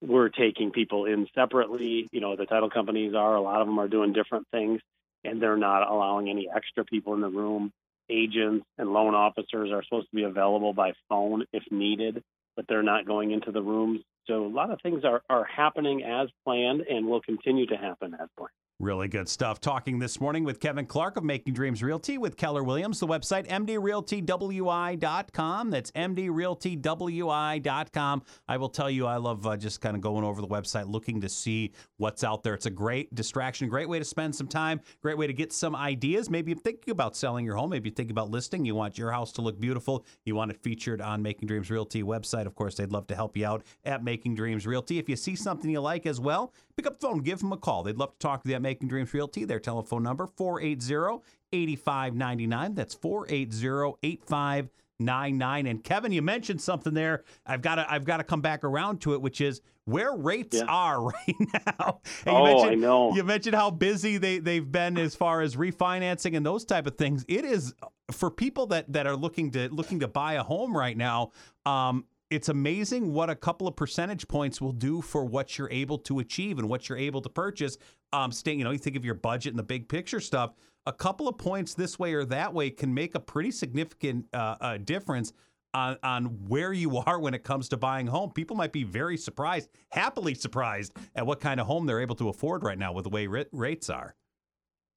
we're 0.00 0.28
taking 0.28 0.70
people 0.70 1.06
in 1.06 1.26
separately. 1.34 2.08
You 2.12 2.20
know, 2.20 2.36
the 2.36 2.46
title 2.46 2.70
companies 2.70 3.14
are, 3.14 3.34
a 3.34 3.40
lot 3.40 3.60
of 3.60 3.66
them 3.66 3.78
are 3.78 3.88
doing 3.88 4.12
different 4.12 4.46
things, 4.50 4.80
and 5.24 5.42
they're 5.42 5.56
not 5.56 5.88
allowing 5.90 6.28
any 6.30 6.48
extra 6.54 6.84
people 6.84 7.14
in 7.14 7.20
the 7.20 7.28
room. 7.28 7.72
Agents 8.08 8.64
and 8.78 8.92
loan 8.92 9.14
officers 9.14 9.70
are 9.72 9.82
supposed 9.82 10.08
to 10.10 10.16
be 10.16 10.22
available 10.22 10.72
by 10.72 10.92
phone 11.08 11.44
if 11.52 11.64
needed. 11.70 12.22
but 12.58 12.66
they're 12.66 12.82
not 12.82 13.06
going 13.06 13.30
into 13.30 13.52
the 13.52 13.62
rooms. 13.62 14.00
So 14.26 14.44
a 14.44 14.48
lot 14.48 14.72
of 14.72 14.80
things 14.82 15.04
are, 15.04 15.22
are 15.30 15.44
happening 15.44 16.02
as 16.02 16.28
planned 16.44 16.80
and 16.80 17.06
will 17.06 17.20
continue 17.20 17.66
to 17.66 17.76
happen 17.76 18.14
as 18.14 18.28
planned. 18.36 18.50
Really 18.80 19.08
good 19.08 19.28
stuff. 19.28 19.60
Talking 19.60 19.98
this 19.98 20.20
morning 20.20 20.44
with 20.44 20.60
Kevin 20.60 20.86
Clark 20.86 21.16
of 21.16 21.24
Making 21.24 21.52
Dreams 21.52 21.82
Realty 21.82 22.16
with 22.16 22.36
Keller 22.36 22.62
Williams. 22.62 23.00
The 23.00 23.08
website, 23.08 23.48
mdrealtywi.com. 23.48 25.70
That's 25.70 25.90
mdrealtywi.com. 25.90 28.22
I 28.46 28.56
will 28.56 28.68
tell 28.68 28.88
you, 28.88 29.06
I 29.06 29.16
love 29.16 29.44
uh, 29.48 29.56
just 29.56 29.80
kind 29.80 29.96
of 29.96 30.00
going 30.00 30.22
over 30.22 30.40
the 30.40 30.46
website, 30.46 30.88
looking 30.88 31.20
to 31.22 31.28
see 31.28 31.72
what's 31.96 32.22
out 32.22 32.44
there. 32.44 32.54
It's 32.54 32.66
a 32.66 32.70
great 32.70 33.12
distraction, 33.16 33.68
great 33.68 33.88
way 33.88 33.98
to 33.98 34.04
spend 34.04 34.36
some 34.36 34.46
time, 34.46 34.80
great 35.02 35.18
way 35.18 35.26
to 35.26 35.32
get 35.32 35.52
some 35.52 35.74
ideas. 35.74 36.30
Maybe 36.30 36.52
you're 36.52 36.60
thinking 36.60 36.92
about 36.92 37.16
selling 37.16 37.44
your 37.44 37.56
home, 37.56 37.70
maybe 37.70 37.88
you're 37.88 37.96
thinking 37.96 38.14
about 38.14 38.30
listing. 38.30 38.64
You 38.64 38.76
want 38.76 38.96
your 38.96 39.10
house 39.10 39.32
to 39.32 39.42
look 39.42 39.58
beautiful. 39.58 40.06
You 40.24 40.36
want 40.36 40.52
it 40.52 40.62
featured 40.62 41.00
on 41.00 41.20
Making 41.20 41.48
Dreams 41.48 41.68
Realty 41.68 42.04
website. 42.04 42.46
Of 42.46 42.54
course, 42.54 42.76
they'd 42.76 42.92
love 42.92 43.08
to 43.08 43.16
help 43.16 43.36
you 43.36 43.44
out 43.44 43.64
at 43.84 44.04
Making 44.04 44.36
Dreams 44.36 44.68
Realty. 44.68 45.00
If 45.00 45.08
you 45.08 45.16
see 45.16 45.34
something 45.34 45.68
you 45.68 45.80
like 45.80 46.06
as 46.06 46.20
well, 46.20 46.52
pick 46.78 46.86
up 46.86 47.00
the 47.00 47.06
phone, 47.08 47.18
give 47.18 47.40
them 47.40 47.52
a 47.52 47.56
call. 47.56 47.82
They'd 47.82 47.96
love 47.98 48.12
to 48.12 48.18
talk 48.18 48.44
to 48.44 48.48
you 48.48 48.54
at 48.54 48.62
Making 48.62 48.86
Dreams 48.88 49.12
Realty. 49.12 49.44
Their 49.44 49.58
telephone 49.58 50.04
number 50.04 50.26
480 50.26 51.22
8599. 51.52 52.74
That's 52.74 52.94
480 52.94 53.96
8599. 54.02 55.66
And 55.66 55.82
Kevin, 55.84 56.12
you 56.12 56.22
mentioned 56.22 56.60
something 56.60 56.94
there. 56.94 57.24
I've 57.44 57.62
got 57.62 57.76
to 57.76 57.92
I've 57.92 58.04
got 58.04 58.18
to 58.18 58.24
come 58.24 58.40
back 58.40 58.62
around 58.64 59.00
to 59.02 59.14
it, 59.14 59.20
which 59.22 59.40
is 59.40 59.60
where 59.86 60.12
rates 60.14 60.56
Yeah. 60.56 60.66
are 60.68 61.02
right 61.06 61.36
now. 61.66 62.00
And 62.26 62.26
you 62.26 62.32
Oh, 62.32 62.44
I 62.44 62.54
mentioned, 62.54 62.82
know. 62.82 63.14
You 63.14 63.24
mentioned 63.24 63.56
how 63.56 63.70
busy 63.70 64.16
they 64.18 64.38
they've 64.38 64.70
been 64.70 64.98
as 64.98 65.14
far 65.16 65.40
as 65.40 65.56
refinancing 65.56 66.36
and 66.36 66.46
those 66.46 66.64
type 66.64 66.86
of 66.86 66.96
things. 66.96 67.24
It 67.28 67.44
is 67.44 67.74
for 68.12 68.30
people 68.30 68.66
that 68.68 68.92
that 68.92 69.06
are 69.06 69.16
looking 69.16 69.50
to 69.52 69.68
looking 69.74 70.00
to 70.00 70.08
buy 70.08 70.34
a 70.34 70.42
home 70.44 70.76
right 70.76 70.96
now. 70.96 71.32
Um, 71.66 72.04
it's 72.30 72.48
amazing 72.48 73.12
what 73.12 73.30
a 73.30 73.34
couple 73.34 73.66
of 73.66 73.74
percentage 73.74 74.28
points 74.28 74.60
will 74.60 74.72
do 74.72 75.00
for 75.00 75.24
what 75.24 75.56
you're 75.56 75.70
able 75.70 75.98
to 75.98 76.18
achieve 76.18 76.58
and 76.58 76.68
what 76.68 76.88
you're 76.88 76.98
able 76.98 77.22
to 77.22 77.28
purchase. 77.28 77.78
Um, 78.12 78.32
stay, 78.32 78.52
you 78.52 78.64
know, 78.64 78.70
you 78.70 78.78
think 78.78 78.96
of 78.96 79.04
your 79.04 79.14
budget 79.14 79.52
and 79.52 79.58
the 79.58 79.64
big 79.64 79.88
picture 79.88 80.20
stuff. 80.20 80.52
A 80.86 80.92
couple 80.92 81.28
of 81.28 81.38
points 81.38 81.74
this 81.74 81.98
way 81.98 82.14
or 82.14 82.24
that 82.26 82.52
way 82.52 82.70
can 82.70 82.92
make 82.92 83.14
a 83.14 83.20
pretty 83.20 83.50
significant 83.50 84.26
uh, 84.32 84.56
uh, 84.60 84.76
difference 84.78 85.32
on, 85.74 85.96
on 86.02 86.24
where 86.48 86.72
you 86.72 86.96
are 87.06 87.18
when 87.18 87.34
it 87.34 87.44
comes 87.44 87.68
to 87.70 87.76
buying 87.76 88.06
home. 88.06 88.30
People 88.30 88.56
might 88.56 88.72
be 88.72 88.84
very 88.84 89.16
surprised, 89.16 89.70
happily 89.90 90.34
surprised 90.34 90.94
at 91.14 91.26
what 91.26 91.40
kind 91.40 91.60
of 91.60 91.66
home 91.66 91.86
they're 91.86 92.00
able 92.00 92.16
to 92.16 92.28
afford 92.28 92.62
right 92.62 92.78
now 92.78 92.92
with 92.92 93.04
the 93.04 93.10
way 93.10 93.26
ra- 93.26 93.44
rates 93.52 93.88
are. 93.88 94.14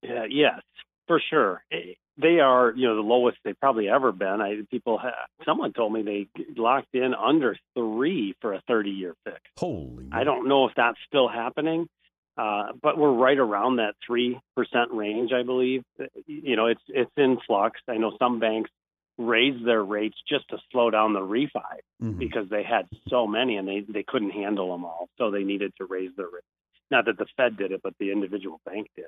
Yeah, 0.01 0.25
yes, 0.29 0.61
for 1.07 1.21
sure. 1.29 1.63
They 2.21 2.39
are, 2.39 2.73
you 2.75 2.87
know, 2.87 2.95
the 2.95 3.01
lowest 3.01 3.37
they've 3.43 3.59
probably 3.59 3.89
ever 3.89 4.11
been. 4.11 4.41
I 4.41 4.61
people, 4.69 4.97
ha- 4.97 5.25
someone 5.45 5.73
told 5.73 5.93
me 5.93 6.01
they 6.03 6.27
locked 6.55 6.93
in 6.93 7.13
under 7.13 7.55
three 7.75 8.35
for 8.41 8.53
a 8.53 8.61
30-year 8.69 9.15
fix. 9.23 9.39
Holy, 9.57 10.07
I 10.11 10.23
don't 10.23 10.47
know 10.47 10.65
if 10.67 10.73
that's 10.75 10.97
still 11.07 11.27
happening, 11.27 11.87
uh, 12.37 12.73
but 12.81 12.97
we're 12.97 13.13
right 13.13 13.37
around 13.37 13.77
that 13.77 13.95
three 14.05 14.39
percent 14.55 14.91
range, 14.91 15.31
I 15.33 15.43
believe. 15.43 15.83
You 16.27 16.55
know, 16.55 16.67
it's 16.67 16.81
it's 16.87 17.11
in 17.17 17.37
flux. 17.47 17.79
I 17.87 17.97
know 17.97 18.15
some 18.19 18.39
banks 18.39 18.69
raised 19.17 19.65
their 19.65 19.83
rates 19.83 20.17
just 20.27 20.47
to 20.49 20.57
slow 20.71 20.89
down 20.89 21.13
the 21.13 21.19
refi 21.19 21.79
Mhm. 22.01 22.17
because 22.17 22.49
they 22.49 22.63
had 22.63 22.87
so 23.09 23.27
many 23.27 23.57
and 23.57 23.67
they 23.67 23.81
they 23.81 24.03
couldn't 24.03 24.31
handle 24.31 24.71
them 24.71 24.85
all, 24.85 25.09
so 25.17 25.29
they 25.31 25.43
needed 25.43 25.73
to 25.77 25.85
raise 25.85 26.11
their 26.15 26.27
rates. 26.27 26.45
Not 26.89 27.05
that 27.05 27.17
the 27.17 27.27
Fed 27.37 27.55
did 27.57 27.71
it, 27.71 27.81
but 27.83 27.93
the 27.99 28.11
individual 28.11 28.59
bank 28.65 28.87
did. 28.95 29.05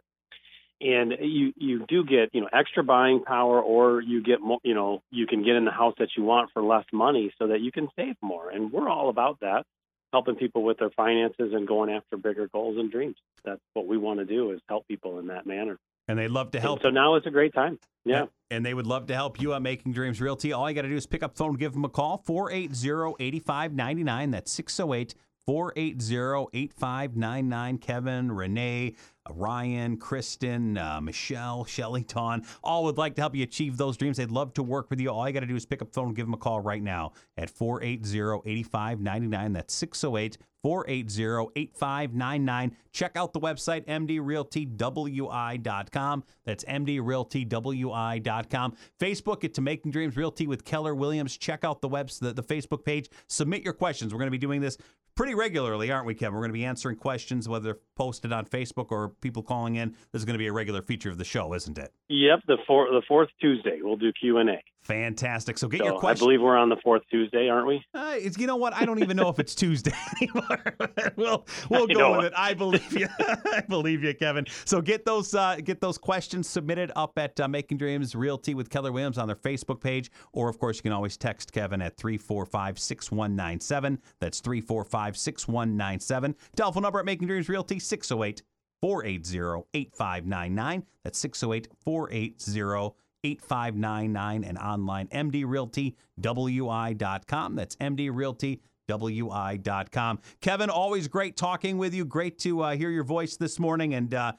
And 0.83 1.13
you 1.21 1.53
you 1.55 1.85
do 1.87 2.03
get 2.03 2.29
you 2.33 2.41
know 2.41 2.49
extra 2.51 2.83
buying 2.83 3.23
power, 3.23 3.61
or 3.61 4.01
you 4.01 4.21
get 4.21 4.41
more 4.41 4.59
you 4.63 4.73
know 4.73 5.01
you 5.11 5.25
can 5.27 5.43
get 5.43 5.55
in 5.55 5.63
the 5.65 5.71
house 5.71 5.95
that 5.99 6.09
you 6.17 6.23
want 6.23 6.51
for 6.51 6.61
less 6.61 6.85
money, 6.91 7.33
so 7.39 7.47
that 7.47 7.61
you 7.61 7.71
can 7.71 7.87
save 7.95 8.15
more. 8.21 8.49
And 8.49 8.71
we're 8.71 8.89
all 8.89 9.07
about 9.09 9.39
that, 9.39 9.63
helping 10.11 10.35
people 10.35 10.61
with 10.63 10.77
their 10.79 10.89
finances 10.91 11.53
and 11.53 11.65
going 11.67 11.89
after 11.89 12.17
bigger 12.17 12.49
goals 12.53 12.77
and 12.77 12.91
dreams. 12.91 13.15
That's 13.45 13.61
what 13.73 13.87
we 13.87 13.97
want 13.97 14.19
to 14.19 14.25
do 14.25 14.51
is 14.51 14.59
help 14.67 14.85
people 14.87 15.19
in 15.19 15.27
that 15.27 15.45
manner. 15.47 15.77
and 16.09 16.19
they'd 16.19 16.27
love 16.27 16.51
to 16.51 16.57
And 16.57 16.63
help. 16.63 16.81
so 16.81 16.89
now 16.89 17.15
is 17.15 17.23
a 17.25 17.31
great 17.31 17.53
time. 17.53 17.79
Yeah. 18.03 18.25
And 18.51 18.65
they 18.65 18.73
would 18.73 18.85
love 18.87 19.07
to 19.07 19.13
help 19.15 19.39
you 19.41 19.53
at 19.53 19.61
Making 19.61 19.93
Dreams 19.93 20.19
Realty. 20.19 20.51
All 20.51 20.69
you 20.69 20.75
got 20.75 20.81
to 20.83 20.89
do 20.89 20.95
is 20.97 21.07
pick 21.07 21.23
up 21.23 21.33
the 21.35 21.37
phone, 21.39 21.53
give 21.55 21.71
them 21.73 21.85
a 21.85 21.89
call, 21.89 22.17
480 22.17 23.15
8599. 23.19 24.31
That's 24.31 24.51
608 24.51 25.15
480 25.45 26.47
8599. 26.53 27.77
Kevin, 27.79 28.31
Renee, 28.31 28.95
Ryan, 29.29 29.97
Kristen, 29.97 30.77
uh, 30.77 31.01
Michelle, 31.01 31.65
Shelly, 31.65 32.03
Dawn, 32.03 32.45
all 32.63 32.83
would 32.85 32.97
like 32.97 33.15
to 33.15 33.21
help 33.21 33.35
you 33.35 33.43
achieve 33.43 33.77
those 33.77 33.97
dreams. 33.97 34.17
They'd 34.17 34.31
love 34.31 34.53
to 34.55 34.63
work 34.63 34.89
with 34.89 34.99
you. 34.99 35.09
All 35.09 35.27
you 35.27 35.33
got 35.33 35.41
to 35.41 35.45
do 35.45 35.55
is 35.55 35.65
pick 35.65 35.81
up 35.81 35.89
the 35.89 35.93
phone, 35.93 36.07
and 36.07 36.15
give 36.15 36.25
them 36.25 36.33
a 36.33 36.37
call 36.37 36.59
right 36.59 36.81
now 36.81 37.13
at 37.37 37.49
480 37.49 38.41
8599. 38.45 39.53
That's 39.53 39.73
608 39.73 40.37
480 40.63 41.51
8599. 41.55 42.75
Check 42.91 43.15
out 43.15 43.33
the 43.33 43.39
website, 43.39 43.85
mdrealtywi.com. 43.85 46.23
That's 46.45 46.63
mdrealtywi.com. 46.63 48.75
Facebook, 48.99 49.41
get 49.41 49.53
to 49.55 49.61
Making 49.61 49.91
Dreams 49.91 50.15
Realty 50.15 50.47
with 50.47 50.63
Keller 50.63 50.95
Williams. 50.95 51.37
Check 51.37 51.63
out 51.63 51.81
the 51.81 51.89
webs, 51.89 52.19
the, 52.19 52.33
the 52.33 52.43
Facebook 52.43 52.85
page. 52.85 53.09
Submit 53.27 53.63
your 53.63 53.73
questions. 53.73 54.13
We're 54.13 54.19
going 54.19 54.27
to 54.27 54.31
be 54.31 54.37
doing 54.37 54.61
this 54.61 54.77
pretty 55.15 55.35
regularly, 55.35 55.91
aren't 55.91 56.05
we, 56.05 56.15
Kevin? 56.15 56.33
We're 56.35 56.41
going 56.41 56.49
to 56.49 56.53
be 56.53 56.65
answering 56.65 56.97
questions, 56.97 57.47
whether 57.47 57.79
posted 57.95 58.31
on 58.31 58.45
Facebook 58.45 58.91
or 58.91 59.09
people 59.21 59.43
calling 59.43 59.75
in. 59.75 59.91
This 60.11 60.21
is 60.21 60.25
going 60.25 60.35
to 60.35 60.39
be 60.39 60.47
a 60.47 60.53
regular 60.53 60.81
feature 60.81 61.09
of 61.09 61.17
the 61.17 61.25
show, 61.25 61.53
isn't 61.53 61.77
it? 61.77 61.93
Yep. 62.09 62.39
The 62.47 62.57
four, 62.67 62.87
the 62.91 63.01
fourth 63.07 63.29
Tuesday 63.39 63.79
we'll 63.81 63.97
do 63.97 64.11
Q 64.13 64.37
and 64.37 64.49
A. 64.49 64.57
Fantastic. 64.83 65.57
So 65.57 65.69
get 65.69 65.79
So 65.79 65.85
your 65.85 66.05
I 66.05 66.13
believe 66.13 66.41
we're 66.41 66.57
on 66.57 66.67
the 66.67 66.75
fourth 66.83 67.03
Tuesday, 67.09 67.47
aren't 67.47 67.67
we? 67.67 67.81
Uh, 67.93 68.15
it's, 68.17 68.37
you 68.37 68.47
know 68.47 68.57
what? 68.57 68.73
I 68.73 68.83
don't 68.83 69.01
even 69.01 69.15
know 69.15 69.29
if 69.29 69.39
it's 69.39 69.55
Tuesday 69.55 69.93
anymore. 70.21 70.61
we'll 71.15 71.45
we'll 71.69 71.83
I 71.89 71.93
go 71.93 72.17
with 72.17 72.25
it. 72.25 72.27
it. 72.27 72.33
I 72.35 72.53
believe 72.53 72.91
you. 72.91 73.07
I 73.19 73.61
believe 73.67 74.03
you, 74.03 74.13
Kevin. 74.13 74.45
So 74.65 74.81
get 74.81 75.05
those 75.05 75.33
uh, 75.33 75.55
get 75.63 75.79
those 75.79 75.97
questions 75.97 76.49
submitted 76.49 76.91
up 76.97 77.17
at 77.17 77.39
uh, 77.39 77.47
Making 77.47 77.77
Dreams 77.77 78.13
Realty 78.13 78.55
with 78.55 78.69
Keller 78.69 78.91
Williams 78.91 79.17
on 79.17 79.27
their 79.27 79.37
Facebook 79.37 79.79
page, 79.81 80.11
or 80.33 80.49
of 80.49 80.59
course 80.59 80.75
you 80.77 80.83
can 80.83 80.91
always 80.91 81.15
text 81.15 81.53
Kevin 81.53 81.81
at 81.81 81.95
345-6197. 81.97 83.97
That's 84.19 84.41
345-6197. 84.41 86.35
Telephone 86.55 86.83
number 86.83 86.99
at 86.99 87.05
Making 87.05 87.27
Dreams 87.27 87.47
Realty 87.47 87.79
608 87.79 88.43
480 88.81 89.63
8599. 89.73 90.83
That's 91.03 91.19
608 91.19 91.67
480 91.83 92.95
8599 93.23 94.43
and 94.43 94.57
online 94.57 95.07
mdrealtywi.com. 95.07 97.55
That's 97.55 97.75
mdrealtywi.com. 97.77 100.19
Kevin, 100.41 100.69
always 100.69 101.07
great 101.07 101.37
talking 101.37 101.77
with 101.77 101.93
you. 101.93 102.03
Great 102.05 102.39
to 102.39 102.61
uh, 102.61 102.75
hear 102.75 102.89
your 102.89 103.03
voice 103.03 103.37
this 103.37 103.59
morning 103.59 103.93
and 103.93 104.11
uh, 104.13 104.33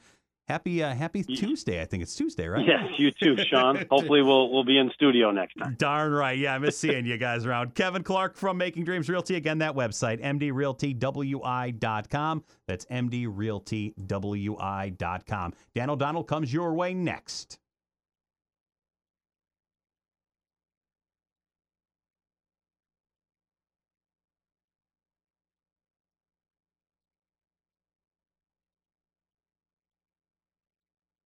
happy 0.47 0.83
uh, 0.83 0.93
happy 0.93 1.23
Tuesday. 1.23 1.81
I 1.81 1.85
think 1.85 2.03
it's 2.03 2.13
Tuesday, 2.15 2.47
right? 2.47 2.63
Yes, 2.65 2.89
you 2.97 3.11
too, 3.11 3.35
Shawn. 3.45 3.85
Hopefully 3.89 4.21
we'll 4.21 4.51
we'll 4.51 4.63
be 4.63 4.77
in 4.77 4.91
studio 4.93 5.31
next 5.31 5.55
time. 5.55 5.75
Darn 5.77 6.11
right. 6.11 6.37
Yeah, 6.37 6.53
I 6.55 6.59
miss 6.59 6.77
seeing 6.77 7.05
you 7.05 7.17
guys 7.17 7.45
around. 7.45 7.75
Kevin 7.75 8.03
Clark 8.03 8.37
from 8.37 8.57
Making 8.57 8.85
Dreams 8.85 9.09
Realty. 9.09 9.35
Again, 9.35 9.57
that 9.59 9.75
website, 9.75 10.21
mdrealtywi.com. 10.21 12.43
That's 12.67 12.85
mdrealtywi.com. 12.85 15.53
Dan 15.73 15.89
O'Donnell 15.89 16.23
comes 16.23 16.53
your 16.53 16.73
way 16.73 16.93
next. 16.93 17.59